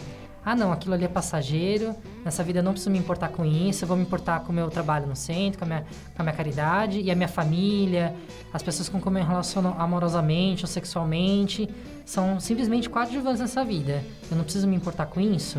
ah 0.46 0.56
não, 0.56 0.72
aquilo 0.72 0.94
ali 0.94 1.04
é 1.04 1.08
passageiro, 1.08 1.96
nessa 2.24 2.44
vida 2.44 2.60
eu 2.60 2.64
não 2.64 2.72
preciso 2.72 2.92
me 2.92 3.00
importar 3.00 3.30
com 3.30 3.44
isso, 3.44 3.84
eu 3.84 3.88
vou 3.88 3.98
me 3.98 4.04
importar 4.04 4.42
com 4.42 4.52
o 4.52 4.56
meu 4.56 4.70
trabalho 4.70 5.08
no 5.08 5.16
centro, 5.16 5.58
com 5.58 5.66
a 5.66 5.68
minha, 5.68 5.82
com 6.16 6.22
a 6.22 6.24
minha 6.24 6.36
caridade 6.36 7.02
e 7.02 7.10
a 7.10 7.16
minha 7.16 7.28
família, 7.28 8.16
as 8.54 8.62
pessoas 8.62 8.88
com 8.88 9.00
quem 9.02 9.08
eu 9.08 9.12
me 9.14 9.22
relaciono 9.24 9.76
amorosamente 9.80 10.64
ou 10.64 10.68
sexualmente, 10.68 11.68
são 12.06 12.40
simplesmente 12.40 12.88
coadjuvantes 12.88 13.42
nessa 13.42 13.66
vida. 13.66 14.04
Eu 14.30 14.38
não 14.38 14.44
preciso 14.44 14.68
me 14.68 14.76
importar 14.76 15.08
com 15.08 15.20
isso? 15.20 15.58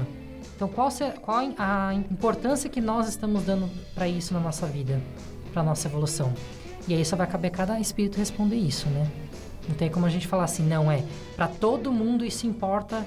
Então, 0.55 0.69
qual, 0.69 0.89
qual 1.21 1.39
a 1.59 1.93
importância 1.93 2.71
que 2.71 2.81
nós 2.81 3.09
estamos 3.09 3.43
dando 3.43 3.69
para 3.93 4.07
isso 4.07 4.33
na 4.33 4.41
nossa 4.41 4.67
vida, 4.67 5.03
para 5.53 5.65
nossa 5.65 5.89
evolução? 5.89 6.33
E 6.87 6.95
aí 6.95 7.05
só 7.05 7.17
vai 7.17 7.27
caber 7.27 7.51
cada 7.51 7.79
espírito 7.81 8.17
responder 8.19 8.57
isso, 8.57 8.89
né? 8.89 9.11
Não 9.69 9.75
tem 9.75 9.91
como 9.91 10.07
a 10.07 10.09
gente 10.09 10.29
falar 10.29 10.45
assim, 10.45 10.63
não 10.63 10.91
é. 10.91 11.03
Para 11.35 11.49
todo 11.49 11.93
mundo 11.93 12.25
isso 12.25 12.47
importa 12.47 13.05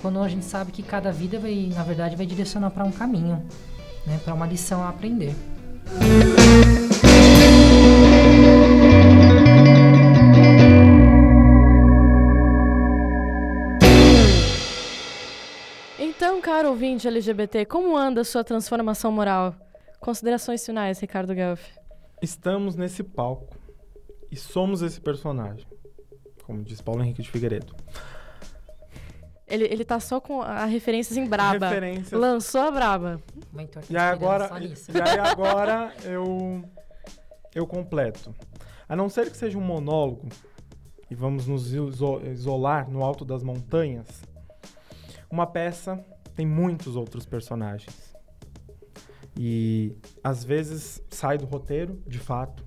quando 0.00 0.20
a 0.20 0.28
gente 0.28 0.44
sabe 0.44 0.72
que 0.72 0.82
cada 0.82 1.12
vida 1.12 1.38
vai, 1.38 1.70
na 1.74 1.82
verdade, 1.82 2.16
vai 2.16 2.26
direcionar 2.26 2.70
para 2.70 2.84
um 2.84 2.92
caminho, 2.92 3.44
né? 4.06 4.20
Para 4.24 4.34
uma 4.34 4.46
lição 4.46 4.82
a 4.82 4.88
aprender. 4.88 5.34
Então, 15.98 16.40
caro 16.40 16.70
ouvinte 16.70 17.06
LGBT, 17.08 17.64
como 17.64 17.96
anda 17.96 18.20
a 18.20 18.24
sua 18.24 18.44
transformação 18.44 19.10
moral? 19.10 19.54
Considerações 19.98 20.64
finais, 20.64 20.98
Ricardo 20.98 21.34
Guelph. 21.34 21.62
Estamos 22.22 22.76
nesse 22.76 23.02
palco 23.02 23.56
e 24.30 24.36
somos 24.36 24.82
esse 24.82 25.00
personagem, 25.00 25.66
como 26.44 26.62
diz 26.62 26.80
Paulo 26.80 27.02
Henrique 27.02 27.22
de 27.22 27.30
Figueiredo. 27.30 27.74
Ele, 29.50 29.64
ele 29.64 29.84
tá 29.84 29.98
só 29.98 30.20
com 30.20 30.40
a 30.40 30.64
referências 30.64 31.18
em 31.18 31.26
braba. 31.26 31.68
Referências. 31.68 32.18
Lançou 32.18 32.60
a 32.60 32.70
braba. 32.70 33.20
E 33.88 33.96
aí 33.96 34.08
agora, 34.08 34.48
e 34.60 35.00
aí 35.00 35.18
agora 35.18 35.92
eu, 36.04 36.64
eu 37.54 37.66
completo. 37.66 38.34
A 38.88 38.94
não 38.94 39.08
ser 39.08 39.30
que 39.30 39.36
seja 39.36 39.58
um 39.58 39.62
monólogo, 39.62 40.28
e 41.10 41.14
vamos 41.14 41.48
nos 41.48 41.72
isolar 41.72 42.88
no 42.88 43.02
alto 43.02 43.24
das 43.24 43.42
montanhas, 43.42 44.06
uma 45.28 45.46
peça 45.46 46.02
tem 46.36 46.46
muitos 46.46 46.94
outros 46.94 47.26
personagens. 47.26 48.14
E 49.36 49.96
às 50.22 50.44
vezes 50.44 51.02
sai 51.10 51.36
do 51.36 51.46
roteiro, 51.46 52.00
de 52.06 52.18
fato, 52.18 52.64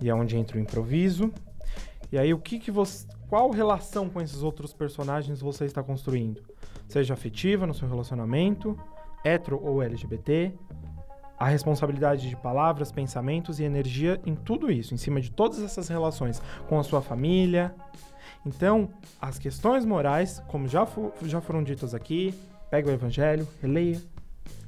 e 0.00 0.08
é 0.08 0.14
onde 0.14 0.36
entra 0.36 0.56
o 0.56 0.60
improviso. 0.60 1.32
E 2.10 2.18
aí 2.18 2.32
o 2.32 2.38
que 2.38 2.58
que 2.58 2.70
você 2.70 3.06
qual 3.32 3.50
relação 3.50 4.10
com 4.10 4.20
esses 4.20 4.42
outros 4.42 4.74
personagens 4.74 5.40
você 5.40 5.64
está 5.64 5.82
construindo? 5.82 6.42
Seja 6.86 7.14
afetiva 7.14 7.66
no 7.66 7.72
seu 7.72 7.88
relacionamento, 7.88 8.78
hetero 9.24 9.58
ou 9.64 9.82
LGBT, 9.82 10.52
a 11.38 11.48
responsabilidade 11.48 12.28
de 12.28 12.36
palavras, 12.36 12.92
pensamentos 12.92 13.58
e 13.58 13.64
energia 13.64 14.20
em 14.26 14.34
tudo 14.34 14.70
isso, 14.70 14.92
em 14.92 14.98
cima 14.98 15.18
de 15.18 15.30
todas 15.30 15.62
essas 15.62 15.88
relações 15.88 16.42
com 16.68 16.78
a 16.78 16.82
sua 16.82 17.00
família. 17.00 17.74
Então, 18.44 18.90
as 19.18 19.38
questões 19.38 19.86
morais, 19.86 20.42
como 20.46 20.68
já, 20.68 20.86
já 21.22 21.40
foram 21.40 21.64
ditas 21.64 21.94
aqui, 21.94 22.34
pega 22.70 22.90
o 22.90 22.92
evangelho, 22.92 23.48
releia, 23.62 23.98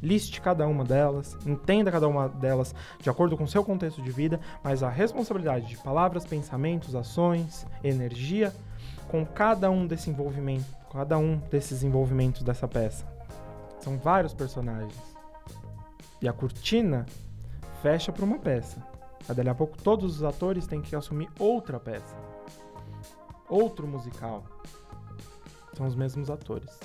liste 0.03 0.41
cada 0.41 0.67
uma 0.67 0.85
delas, 0.85 1.37
entenda 1.47 1.91
cada 1.91 2.07
uma 2.09 2.29
delas 2.29 2.75
de 3.01 3.09
acordo 3.09 3.37
com 3.37 3.45
o 3.45 3.49
seu 3.49 3.65
contexto 3.65 4.03
de 4.03 4.11
vida, 4.11 4.41
mas 4.63 4.83
a 4.83 4.89
responsabilidade 4.89 5.67
de 5.67 5.77
palavras, 5.79 6.25
pensamentos, 6.25 6.95
ações, 6.95 7.67
energia 7.83 8.53
com 9.09 9.25
cada 9.25 9.71
um 9.71 9.87
desse 9.87 10.11
envolvimento, 10.11 10.67
cada 10.93 11.17
um 11.19 11.37
desses 11.51 11.83
envolvimentos 11.83 12.43
dessa 12.43 12.67
peça. 12.67 13.07
São 13.81 13.99
vários 13.99 14.33
personagens. 14.33 14.95
E 16.21 16.29
a 16.29 16.33
cortina 16.33 17.05
fecha 17.83 18.11
para 18.11 18.25
uma 18.25 18.39
peça. 18.39 18.83
Dali 19.29 19.49
a 19.49 19.55
pouco, 19.55 19.77
todos 19.77 20.17
os 20.17 20.23
atores 20.23 20.67
têm 20.67 20.81
que 20.81 20.97
assumir 20.97 21.29
outra 21.39 21.79
peça. 21.81 22.17
Outro 23.49 23.87
musical. 23.87 24.45
São 25.75 25.87
os 25.87 25.95
mesmos 25.95 26.31
atores. 26.31 26.79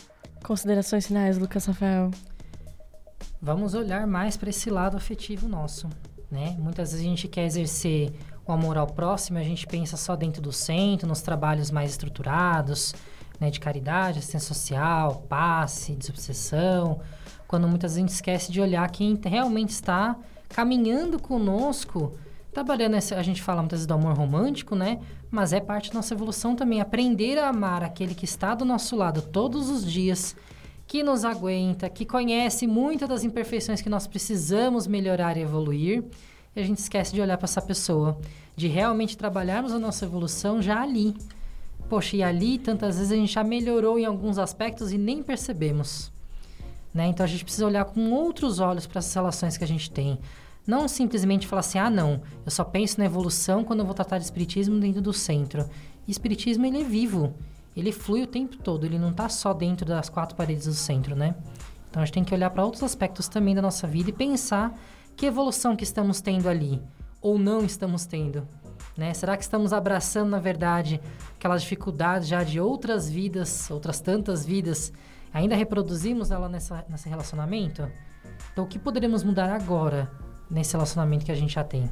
Considerações 0.43 1.07
finais, 1.07 1.37
Lucas 1.37 1.65
Rafael. 1.65 2.11
Vamos 3.41 3.73
olhar 3.73 4.05
mais 4.05 4.35
para 4.35 4.49
esse 4.49 4.69
lado 4.69 4.97
afetivo 4.97 5.47
nosso, 5.47 5.87
né? 6.29 6.57
Muitas 6.59 6.91
vezes 6.91 7.05
a 7.05 7.09
gente 7.09 7.25
quer 7.25 7.45
exercer 7.45 8.11
o 8.45 8.51
amor 8.51 8.77
ao 8.77 8.85
próximo, 8.85 9.37
a 9.37 9.43
gente 9.43 9.65
pensa 9.65 9.95
só 9.95 10.13
dentro 10.13 10.41
do 10.41 10.51
centro, 10.51 11.07
nos 11.07 11.21
trabalhos 11.21 11.71
mais 11.71 11.91
estruturados, 11.91 12.93
né, 13.39 13.49
de 13.49 13.57
caridade, 13.57 14.19
assistência 14.19 14.53
social, 14.53 15.23
passe, 15.29 15.95
desobsessão, 15.95 16.99
quando 17.47 17.65
muitas 17.65 17.91
vezes 17.91 17.97
a 17.97 18.01
gente 18.01 18.15
esquece 18.15 18.51
de 18.51 18.59
olhar 18.59 18.91
quem 18.91 19.17
realmente 19.23 19.69
está 19.69 20.17
caminhando 20.49 21.17
conosco, 21.17 22.17
trabalhando, 22.51 22.95
essa, 22.95 23.15
a 23.15 23.23
gente 23.23 23.41
fala 23.41 23.61
muitas 23.61 23.79
vezes 23.79 23.87
do 23.87 23.93
amor 23.93 24.17
romântico, 24.17 24.75
né? 24.75 24.99
Mas 25.31 25.53
é 25.53 25.61
parte 25.61 25.91
da 25.91 25.95
nossa 25.95 26.13
evolução 26.13 26.57
também, 26.57 26.81
aprender 26.81 27.37
a 27.37 27.47
amar 27.47 27.83
aquele 27.85 28.13
que 28.13 28.25
está 28.25 28.53
do 28.53 28.65
nosso 28.65 28.97
lado 28.97 29.21
todos 29.21 29.69
os 29.69 29.89
dias, 29.89 30.35
que 30.89 31.03
nos 31.03 31.23
aguenta, 31.23 31.87
que 31.87 32.03
conhece 32.03 32.65
muitas 32.65 33.07
das 33.07 33.23
imperfeições 33.23 33.79
que 33.79 33.91
nós 33.91 34.07
precisamos 34.07 34.87
melhorar 34.87 35.37
e 35.37 35.41
evoluir. 35.41 36.03
E 36.55 36.59
a 36.59 36.63
gente 36.63 36.79
esquece 36.79 37.13
de 37.13 37.21
olhar 37.21 37.37
para 37.37 37.45
essa 37.45 37.61
pessoa, 37.61 38.19
de 38.55 38.67
realmente 38.67 39.15
trabalharmos 39.15 39.71
a 39.71 39.77
nossa 39.77 40.05
evolução 40.05 40.59
já 40.59 40.81
ali. 40.81 41.15
Poxa, 41.87 42.15
e 42.15 42.23
ali 42.23 42.57
tantas 42.57 42.97
vezes 42.97 43.11
a 43.11 43.15
gente 43.15 43.31
já 43.31 43.43
melhorou 43.43 43.99
em 43.99 44.05
alguns 44.05 44.39
aspectos 44.39 44.91
e 44.91 44.97
nem 44.97 45.21
percebemos. 45.21 46.11
Né? 46.91 47.05
Então 47.05 47.23
a 47.23 47.29
gente 47.29 47.43
precisa 47.43 47.67
olhar 47.67 47.85
com 47.85 48.11
outros 48.11 48.59
olhos 48.59 48.87
para 48.87 48.97
essas 48.97 49.13
relações 49.13 49.57
que 49.57 49.63
a 49.63 49.67
gente 49.67 49.91
tem. 49.91 50.17
Não 50.65 50.87
simplesmente 50.87 51.45
falar 51.45 51.59
assim, 51.59 51.77
ah, 51.77 51.91
não, 51.91 52.19
eu 52.43 52.49
só 52.49 52.63
penso 52.63 52.97
na 52.97 53.05
evolução 53.05 53.63
quando 53.63 53.81
eu 53.81 53.85
vou 53.85 53.93
tratar 53.93 54.17
de 54.17 54.23
espiritismo 54.23 54.79
dentro 54.79 55.03
do 55.03 55.13
centro. 55.13 55.69
E 56.07 56.11
espiritismo, 56.11 56.65
ele 56.65 56.81
é 56.81 56.83
vivo. 56.83 57.35
Ele 57.79 57.91
flui 57.91 58.23
o 58.23 58.27
tempo 58.27 58.57
todo, 58.57 58.85
ele 58.85 58.99
não 58.99 59.11
está 59.11 59.29
só 59.29 59.53
dentro 59.53 59.85
das 59.85 60.09
quatro 60.09 60.35
paredes 60.35 60.65
do 60.65 60.73
centro, 60.73 61.15
né? 61.15 61.35
Então 61.89 62.01
a 62.01 62.05
gente 62.05 62.13
tem 62.13 62.23
que 62.23 62.33
olhar 62.33 62.49
para 62.49 62.63
outros 62.63 62.83
aspectos 62.83 63.27
também 63.27 63.55
da 63.55 63.61
nossa 63.61 63.87
vida 63.87 64.09
e 64.09 64.13
pensar 64.13 64.77
que 65.15 65.25
evolução 65.25 65.75
que 65.75 65.83
estamos 65.83 66.21
tendo 66.21 66.47
ali, 66.47 66.81
ou 67.21 67.39
não 67.39 67.63
estamos 67.63 68.05
tendo. 68.05 68.47
Né? 68.95 69.13
Será 69.13 69.35
que 69.35 69.43
estamos 69.43 69.73
abraçando, 69.73 70.29
na 70.29 70.39
verdade, 70.39 70.99
aquelas 71.35 71.61
dificuldades 71.61 72.27
já 72.27 72.43
de 72.43 72.59
outras 72.59 73.09
vidas, 73.09 73.71
outras 73.71 73.99
tantas 73.99 74.45
vidas 74.45 74.91
Ainda 75.33 75.55
reproduzimos 75.55 76.31
ela 76.31 76.49
nessa, 76.49 76.85
nesse 76.89 77.07
relacionamento? 77.07 77.89
Então, 78.51 78.63
o 78.63 78.67
que 78.67 78.79
poderemos 78.79 79.23
mudar 79.23 79.49
agora 79.49 80.09
nesse 80.49 80.73
relacionamento 80.73 81.25
que 81.25 81.31
a 81.31 81.35
gente 81.35 81.53
já 81.53 81.63
tem? 81.63 81.89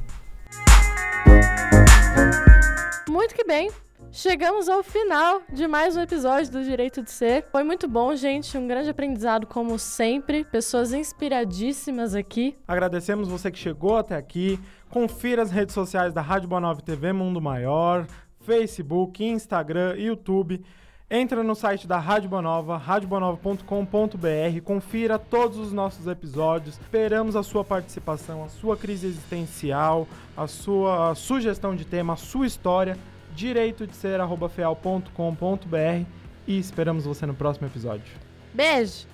Muito 3.08 3.34
que 3.34 3.44
bem. 3.44 3.70
Chegamos 4.10 4.68
ao 4.68 4.82
final 4.82 5.42
de 5.52 5.66
mais 5.68 5.96
um 5.96 6.00
episódio 6.00 6.50
do 6.50 6.64
Direito 6.64 7.02
de 7.02 7.10
Ser. 7.10 7.44
Foi 7.52 7.62
muito 7.62 7.86
bom, 7.86 8.16
gente. 8.16 8.56
Um 8.56 8.66
grande 8.66 8.90
aprendizado, 8.90 9.46
como 9.46 9.78
sempre. 9.78 10.44
Pessoas 10.44 10.92
inspiradíssimas 10.92 12.14
aqui. 12.14 12.56
Agradecemos 12.66 13.28
você 13.28 13.50
que 13.50 13.58
chegou 13.58 13.96
até 13.96 14.16
aqui. 14.16 14.58
Confira 14.88 15.42
as 15.42 15.50
redes 15.50 15.74
sociais 15.74 16.14
da 16.14 16.20
Rádio 16.20 16.48
Boa 16.48 16.74
TV 16.76 17.12
Mundo 17.12 17.40
Maior, 17.40 18.06
Facebook, 18.40 19.24
Instagram, 19.24 19.94
YouTube. 19.96 20.64
Entra 21.10 21.42
no 21.42 21.54
site 21.54 21.86
da 21.86 21.98
Rádio 21.98 22.28
Bonova, 22.28 22.76
radiobonova.com.br, 22.76 24.62
confira 24.62 25.18
todos 25.18 25.56
os 25.56 25.72
nossos 25.72 26.06
episódios. 26.06 26.78
Esperamos 26.78 27.34
a 27.34 27.42
sua 27.42 27.64
participação, 27.64 28.44
a 28.44 28.48
sua 28.48 28.76
crise 28.76 29.06
existencial, 29.06 30.06
a 30.36 30.46
sua 30.46 31.14
sugestão 31.14 31.74
de 31.74 31.86
tema, 31.86 32.12
a 32.12 32.16
sua 32.16 32.46
história, 32.46 32.98
direito 33.38 33.86
de 33.86 33.94
ser 33.94 34.18
feal.com.br 34.50 36.04
e 36.46 36.58
esperamos 36.58 37.04
você 37.04 37.24
no 37.24 37.34
próximo 37.34 37.66
episódio. 37.66 38.12
Beijo! 38.52 39.06